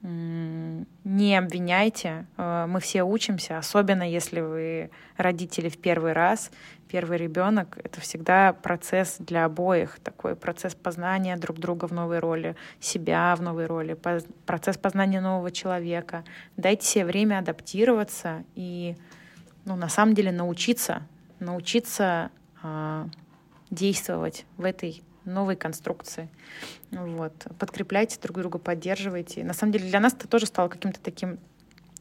не 0.08 1.36
обвиняйте. 1.36 2.28
Э, 2.38 2.66
мы 2.68 2.80
все 2.80 3.04
учимся, 3.04 3.58
особенно 3.58 4.04
если 4.04 4.40
вы 4.40 4.92
родители 5.18 5.68
в 5.68 5.80
первый 5.80 6.14
раз, 6.14 6.52
первый 6.88 7.18
ребенок. 7.18 7.78
Это 7.84 8.00
всегда 8.02 8.54
процесс 8.54 9.16
для 9.18 9.46
обоих, 9.46 10.00
такой 10.00 10.36
процесс 10.36 10.76
познания 10.76 11.38
друг 11.38 11.58
друга 11.58 11.88
в 11.88 11.92
новой 11.92 12.20
роли, 12.20 12.56
себя 12.80 13.36
в 13.36 13.42
новой 13.42 13.66
роли, 13.66 13.98
процесс 14.46 14.78
познания 14.78 15.22
нового 15.22 15.50
человека. 15.50 16.24
Дайте 16.56 16.86
себе 16.86 17.06
время 17.06 17.40
адаптироваться 17.40 18.44
и, 18.54 18.96
ну, 19.66 19.76
на 19.76 19.90
самом 19.90 20.14
деле, 20.14 20.32
научиться, 20.32 21.02
научиться 21.40 22.30
э, 22.62 23.06
действовать 23.72 24.46
в 24.58 24.66
этой 24.66 25.04
новой 25.26 25.56
конструкции. 25.56 26.30
Вот. 26.92 27.34
Подкрепляйте 27.60 28.18
друг 28.22 28.38
друга, 28.38 28.58
поддерживайте. 28.58 29.44
На 29.44 29.54
самом 29.54 29.74
деле 29.74 29.90
для 29.90 30.00
нас 30.00 30.14
это 30.14 30.28
тоже 30.28 30.46
стало 30.46 30.70
каким-то 30.70 31.00
таким 31.00 31.40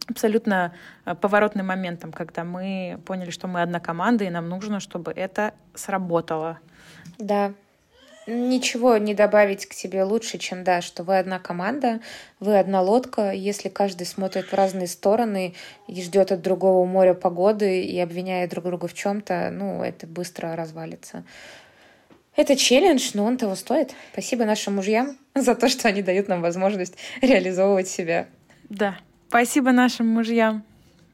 абсолютно 0.08 0.74
э, 1.04 1.14
поворотным 1.14 1.66
моментом, 1.66 2.12
когда 2.12 2.44
мы 2.44 3.00
поняли, 3.06 3.30
что 3.30 3.48
мы 3.48 3.62
одна 3.62 3.80
команда, 3.80 4.24
и 4.24 4.30
нам 4.30 4.48
нужно, 4.48 4.80
чтобы 4.80 5.12
это 5.12 5.54
сработало. 5.74 6.58
Да. 7.18 7.54
Ничего 8.26 8.96
не 8.96 9.12
добавить 9.12 9.66
к 9.66 9.74
тебе 9.74 10.02
лучше, 10.02 10.38
чем 10.38 10.64
да, 10.64 10.80
что 10.80 11.02
вы 11.02 11.18
одна 11.18 11.38
команда, 11.38 12.00
вы 12.40 12.58
одна 12.58 12.80
лодка. 12.80 13.32
Если 13.32 13.68
каждый 13.68 14.06
смотрит 14.06 14.46
в 14.46 14.54
разные 14.54 14.86
стороны 14.86 15.54
и 15.88 16.02
ждет 16.02 16.32
от 16.32 16.40
другого 16.40 16.86
моря 16.86 17.12
погоды 17.12 17.82
и 17.82 17.98
обвиняет 18.00 18.48
друг 18.48 18.64
друга 18.64 18.88
в 18.88 18.94
чем-то, 18.94 19.50
ну, 19.52 19.82
это 19.82 20.06
быстро 20.06 20.56
развалится. 20.56 21.24
Это 22.36 22.56
челлендж, 22.56 23.10
но 23.14 23.24
он 23.24 23.36
того 23.36 23.54
стоит. 23.54 23.92
Спасибо 24.12 24.44
нашим 24.44 24.76
мужьям 24.76 25.16
за 25.34 25.54
то, 25.54 25.68
что 25.68 25.88
они 25.88 26.02
дают 26.02 26.28
нам 26.28 26.42
возможность 26.42 26.94
реализовывать 27.20 27.88
себя. 27.88 28.26
Да. 28.68 28.98
Спасибо 29.28 29.72
нашим 29.72 30.08
мужьям. 30.08 30.64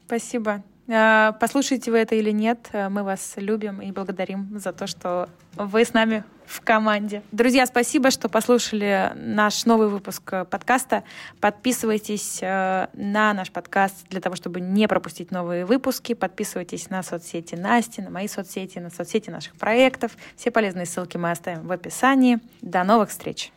Спасибо. 0.07 0.63
А, 0.87 1.33
послушайте 1.33 1.91
вы 1.91 1.99
это 1.99 2.15
или 2.15 2.31
нет, 2.31 2.69
э, 2.73 2.89
мы 2.89 3.03
вас 3.03 3.33
любим 3.37 3.81
и 3.81 3.91
благодарим 3.91 4.59
за 4.59 4.73
то, 4.73 4.87
что 4.87 5.29
вы 5.55 5.85
с 5.85 5.93
нами 5.93 6.23
в 6.51 6.61
команде. 6.61 7.23
Друзья, 7.31 7.65
спасибо, 7.65 8.11
что 8.11 8.27
послушали 8.29 9.13
наш 9.15 9.65
новый 9.65 9.87
выпуск 9.87 10.21
э, 10.33 10.45
подкаста. 10.45 11.03
Подписывайтесь 11.39 12.39
э, 12.41 12.87
на 12.93 13.33
наш 13.33 13.51
подкаст 13.51 14.07
для 14.09 14.19
того, 14.19 14.35
чтобы 14.35 14.59
не 14.59 14.87
пропустить 14.87 15.31
новые 15.31 15.65
выпуски. 15.65 16.13
Подписывайтесь 16.13 16.89
на 16.89 17.03
соцсети 17.03 17.55
Насти, 17.55 18.01
на 18.01 18.09
мои 18.09 18.27
соцсети, 18.27 18.79
на 18.79 18.89
соцсети 18.89 19.29
наших 19.29 19.55
проектов. 19.55 20.11
Все 20.35 20.51
полезные 20.51 20.85
ссылки 20.85 21.17
мы 21.17 21.31
оставим 21.31 21.65
в 21.65 21.71
описании. 21.71 22.39
До 22.61 22.83
новых 22.83 23.09
встреч! 23.09 23.51